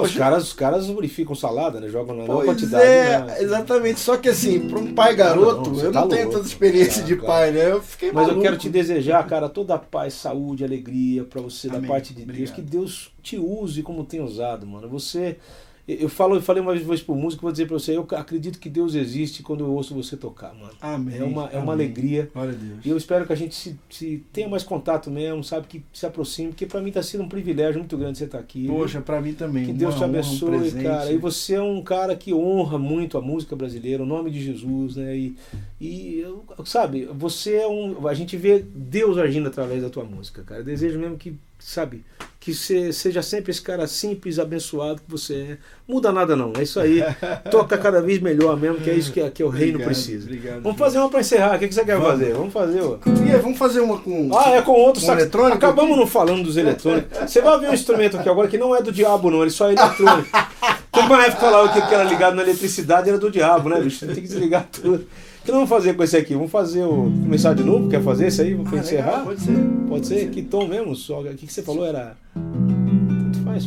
Os 0.01 0.15
caras, 0.15 0.43
os 0.43 0.53
caras 0.53 0.87
lubrificam 0.87 1.35
salada, 1.35 1.79
né? 1.79 1.87
Jogam 1.89 2.15
na 2.15 2.25
Pois 2.25 2.45
quantidade. 2.45 2.83
é, 2.83 3.19
né? 3.19 3.41
exatamente. 3.41 3.99
Só 3.99 4.17
que 4.17 4.29
assim, 4.29 4.67
para 4.67 4.79
um 4.79 4.93
pai 4.93 5.15
garoto, 5.15 5.69
Não, 5.69 5.75
você 5.75 5.87
eu 5.87 5.91
tá 5.91 6.01
não 6.01 6.07
tenho 6.07 6.21
louco. 6.23 6.37
tanta 6.37 6.47
experiência 6.47 7.03
Ah, 7.03 7.05
de 7.05 7.15
pai, 7.15 7.51
né? 7.51 7.71
Eu 7.71 7.81
fiquei 7.81 8.11
Mas 8.11 8.23
eu 8.23 8.27
maluco. 8.29 8.41
quero 8.43 8.57
te 8.57 8.69
desejar, 8.69 9.25
cara, 9.27 9.47
toda 9.49 9.75
a 9.75 9.79
paz, 9.79 10.13
saúde, 10.13 10.63
alegria 10.63 11.23
pra 11.23 11.41
você 11.41 11.67
da 11.69 11.77
Amém. 11.77 11.89
parte 11.89 12.13
de 12.13 12.23
Deus. 12.25 12.29
Obrigado. 12.29 12.55
Que 12.55 12.61
Deus 12.61 13.11
te 13.21 13.37
use 13.37 13.81
como 13.83 14.03
tem 14.03 14.21
usado, 14.21 14.65
mano. 14.65 14.87
Você. 14.89 15.37
Eu 15.85 16.07
falo, 16.07 16.35
eu 16.35 16.41
falei 16.41 16.63
uma 16.63 16.73
vez 16.73 17.01
pro 17.01 17.13
músico, 17.13 17.41
vou 17.41 17.51
dizer 17.51 17.67
pra 17.67 17.77
você, 17.77 17.97
eu 17.97 18.07
acredito 18.11 18.57
que 18.57 18.69
Deus 18.69 18.95
existe 18.95 19.43
quando 19.43 19.65
eu 19.65 19.71
ouço 19.71 19.93
você 19.93 20.15
tocar, 20.15 20.53
mano. 20.53 20.71
Amém. 20.79 21.17
É 21.17 21.23
uma, 21.25 21.49
é 21.49 21.57
uma 21.57 21.73
amém. 21.73 21.87
alegria. 21.87 22.29
Glória 22.33 22.53
a 22.53 22.55
Deus. 22.55 22.85
E 22.85 22.89
eu 22.89 22.95
espero 22.95 23.25
que 23.25 23.33
a 23.33 23.35
gente 23.35 23.53
se, 23.53 23.77
se 23.89 24.23
tenha 24.31 24.47
mais 24.47 24.63
contato 24.63 25.11
mesmo, 25.11 25.43
sabe? 25.43 25.67
Que 25.67 25.83
se 25.91 26.05
aproxime, 26.05 26.49
porque 26.49 26.65
pra 26.65 26.79
mim 26.79 26.89
tá 26.89 27.03
sendo 27.03 27.25
um 27.25 27.27
privilégio 27.27 27.79
muito 27.79 27.97
grande 27.97 28.17
você 28.17 28.23
estar 28.23 28.39
aqui. 28.39 28.65
Poxa, 28.65 29.01
pra 29.01 29.19
mim 29.19 29.33
também. 29.33 29.65
Que 29.65 29.73
Deus 29.73 29.95
uma 29.95 29.99
te 29.99 30.03
honra, 30.05 30.07
um 30.07 30.55
abençoe, 30.55 30.83
cara. 30.83 31.11
E 31.11 31.17
você 31.17 31.55
é 31.55 31.61
um 31.61 31.81
cara 31.81 32.15
que 32.15 32.33
honra 32.33 32.77
muito 32.77 33.17
a 33.17 33.21
música 33.21 33.53
brasileira, 33.53 34.03
o 34.03 34.05
nome 34.05 34.31
de 34.31 34.41
Jesus, 34.41 34.95
né? 34.95 35.17
E, 35.17 35.35
e 35.81 36.25
sabe, 36.63 37.09
você 37.13 37.55
é 37.55 37.67
um. 37.67 38.07
A 38.07 38.13
gente 38.13 38.37
vê 38.37 38.59
Deus 38.59 39.17
agindo 39.17 39.49
através 39.49 39.81
da 39.81 39.89
tua 39.89 40.05
música, 40.05 40.43
cara. 40.43 40.61
Eu 40.61 40.65
desejo 40.65 40.97
mesmo 40.97 41.17
que, 41.17 41.37
sabe, 41.63 42.05
que 42.39 42.53
você 42.53 42.91
seja 42.91 43.21
sempre 43.21 43.51
esse 43.51 43.61
cara 43.61 43.87
simples, 43.87 44.37
abençoado 44.37 45.01
que 45.01 45.09
você 45.09 45.33
é. 45.33 45.57
Muda 45.87 46.11
nada, 46.11 46.35
não. 46.35 46.51
É 46.57 46.63
isso 46.63 46.77
aí. 46.77 47.01
Toca 47.49 47.77
cada 47.77 48.01
vez 48.01 48.19
melhor 48.19 48.59
mesmo, 48.59 48.79
que 48.79 48.89
é 48.89 48.93
isso 48.93 49.13
que, 49.13 49.29
que 49.31 49.41
o 49.41 49.47
reino 49.47 49.75
Obrigado, 49.75 49.87
precisa. 49.87 50.25
Obrigado. 50.25 50.61
Vamos 50.61 50.77
fazer 50.77 50.97
uma 50.97 51.09
pra 51.09 51.21
encerrar. 51.21 51.55
O 51.55 51.59
que, 51.59 51.69
que 51.69 51.73
você 51.73 51.85
quer 51.85 51.95
Vamos. 51.95 52.11
fazer? 52.11 52.33
Vamos 52.33 52.53
fazer, 52.53 52.81
ó. 52.81 52.97
E 53.05 53.37
vamos 53.37 53.57
fazer 53.57 53.79
uma 53.79 53.97
com. 53.97 54.29
Ah, 54.37 54.49
é 54.51 54.61
com 54.61 54.73
outro 54.73 54.99
Com 54.99 55.07
sax. 55.07 55.21
eletrônico 55.21 55.55
Acabamos 55.55 55.97
não 55.97 56.05
falando 56.05 56.43
dos 56.43 56.57
eletrônicos. 56.57 57.17
Você 57.17 57.41
vai 57.41 57.57
ver 57.61 57.69
um 57.69 57.73
instrumento 57.73 58.17
aqui 58.17 58.27
agora 58.27 58.49
que 58.49 58.57
não 58.57 58.75
é 58.75 58.81
do 58.81 58.91
diabo, 58.91 59.31
não, 59.31 59.41
ele 59.41 59.51
só 59.51 59.69
é 59.69 59.73
eletrônico. 59.73 60.29
Tem 60.91 61.03
uma 61.05 61.25
época 61.25 61.69
que 61.69 61.87
que 61.87 61.93
era 61.93 62.03
ligado 62.03 62.35
na 62.35 62.43
eletricidade 62.43 63.09
era 63.09 63.17
do 63.17 63.31
diabo, 63.31 63.69
né, 63.69 63.79
bicho? 63.79 64.05
Tem 64.05 64.15
que 64.15 64.21
desligar 64.21 64.67
tudo. 64.69 65.07
O 65.43 65.45
que 65.45 65.51
nós 65.51 65.57
vamos 65.59 65.69
fazer 65.69 65.93
com 65.95 66.03
esse 66.03 66.15
aqui? 66.15 66.33
Vamos 66.35 66.49
fazer 66.51 66.83
o. 66.83 67.03
Começar 67.23 67.53
de 67.53 67.63
novo? 67.63 67.89
Quer 67.89 68.01
fazer 68.01 68.27
isso 68.27 68.41
aí? 68.41 68.53
Vamos 68.53 68.71
Ah, 68.73 68.77
encerrar? 68.77 69.11
legal, 69.11 69.25
pode 69.25 69.41
ser. 69.41 69.57
Pode 69.89 70.07
ser? 70.07 70.29
Que 70.29 70.41
tom 70.41 70.67
mesmo? 70.67 70.95
Só... 70.95 71.19
O 71.19 71.23
que, 71.25 71.45
que 71.45 71.51
você 71.53 71.61
falou? 71.61 71.85
Era. 71.85 72.15
Tanto 72.33 73.39
faz. 73.43 73.65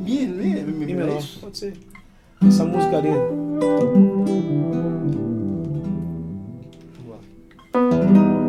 Mi, 0.00 0.26
mi, 0.26 0.26
mi, 0.26 0.62
Mi 0.64 0.86
mi, 0.86 0.94
menor. 0.94 1.16
é? 1.18 1.40
Pode 1.40 1.56
ser. 1.56 1.72
Essa 2.46 2.64
música 2.66 2.98
ali. 2.98 3.08
Vamos 6.98 7.08
lá. 7.08 8.43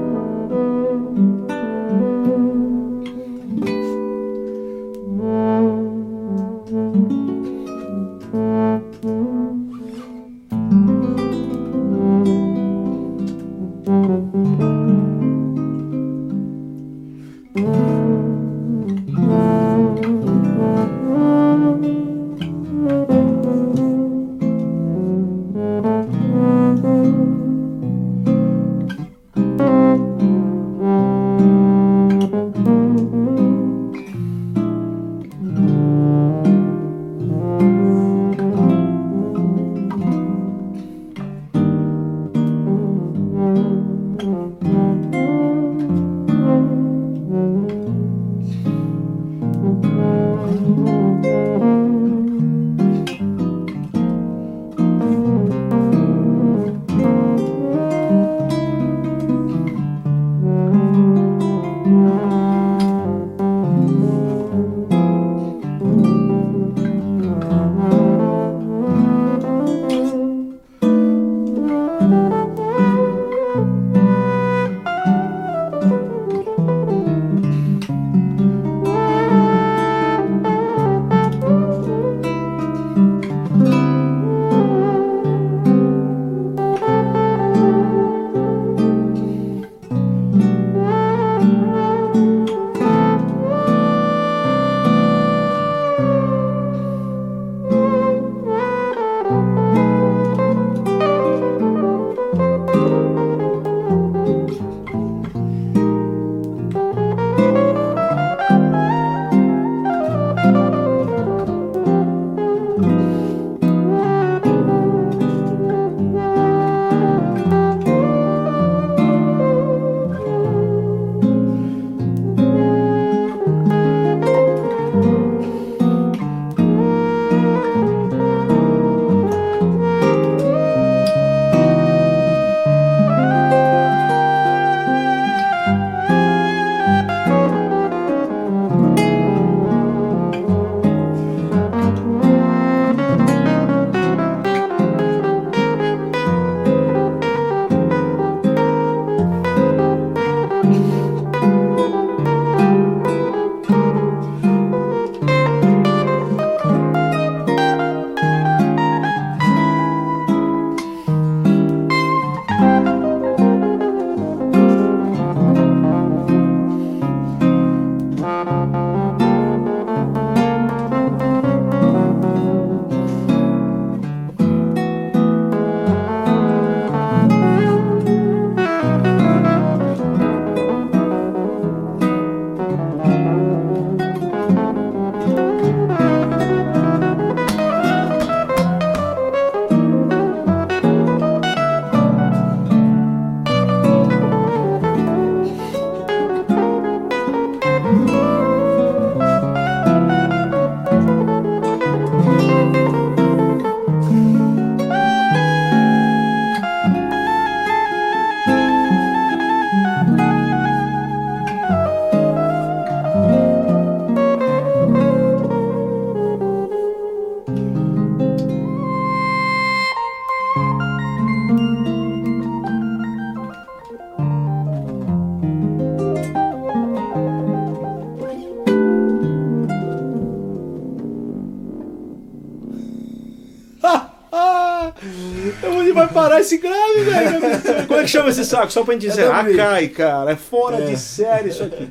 Esse 236.46 236.58
grave, 236.58 237.02
velho? 237.04 237.42
Como 237.88 238.00
é 238.00 238.04
que 238.04 238.10
chama 238.10 238.30
esse 238.30 238.46
saco? 238.46 238.72
Só 238.72 238.84
pra 238.84 238.94
gente 238.94 239.08
dizer. 239.08 239.24
É 239.24 239.28
Ah, 239.28 239.38
também. 239.40 239.56
cai, 239.58 239.88
cara. 239.90 240.32
É 240.32 240.36
fora 240.36 240.78
É. 240.78 240.86
de 240.86 240.98
série 240.98 241.50
isso 241.50 241.64
aqui. 241.64 241.88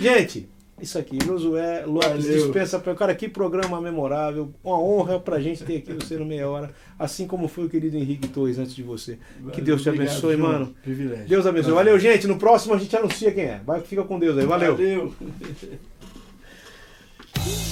Gente, 0.00 0.48
isso 0.80 0.98
aqui. 0.98 1.18
Josué 1.24 1.84
Lopes 1.86 2.24
Valeu. 2.24 2.42
dispensa 2.44 2.78
pra. 2.78 2.94
Cara, 2.94 3.14
que 3.14 3.28
programa 3.28 3.80
memorável. 3.80 4.50
Uma 4.64 4.78
honra 4.80 5.18
pra 5.20 5.38
gente 5.40 5.62
ter 5.64 5.78
aqui 5.78 5.92
você 5.92 6.16
no 6.16 6.24
Meia 6.24 6.48
Hora. 6.48 6.70
Assim 6.98 7.26
como 7.26 7.48
foi 7.48 7.64
o 7.64 7.68
querido 7.68 7.96
Henrique 7.96 8.28
Torres 8.28 8.58
antes 8.58 8.74
de 8.74 8.82
você. 8.82 9.18
Que 9.52 9.60
Deus 9.60 9.82
te 9.82 9.88
Obrigado, 9.90 10.10
abençoe, 10.12 10.36
João. 10.36 10.52
mano. 10.52 10.74
Privilégio. 10.82 11.28
Deus 11.28 11.46
abençoe. 11.46 11.72
Valeu, 11.72 11.98
gente. 11.98 12.26
No 12.26 12.36
próximo 12.38 12.74
a 12.74 12.78
gente 12.78 12.94
anuncia 12.96 13.30
quem 13.32 13.44
é. 13.44 13.60
Vai, 13.66 13.80
fica 13.80 14.02
com 14.04 14.18
Deus 14.18 14.38
aí. 14.38 14.46
Valeu. 14.46 14.76
Valeu. 14.76 15.14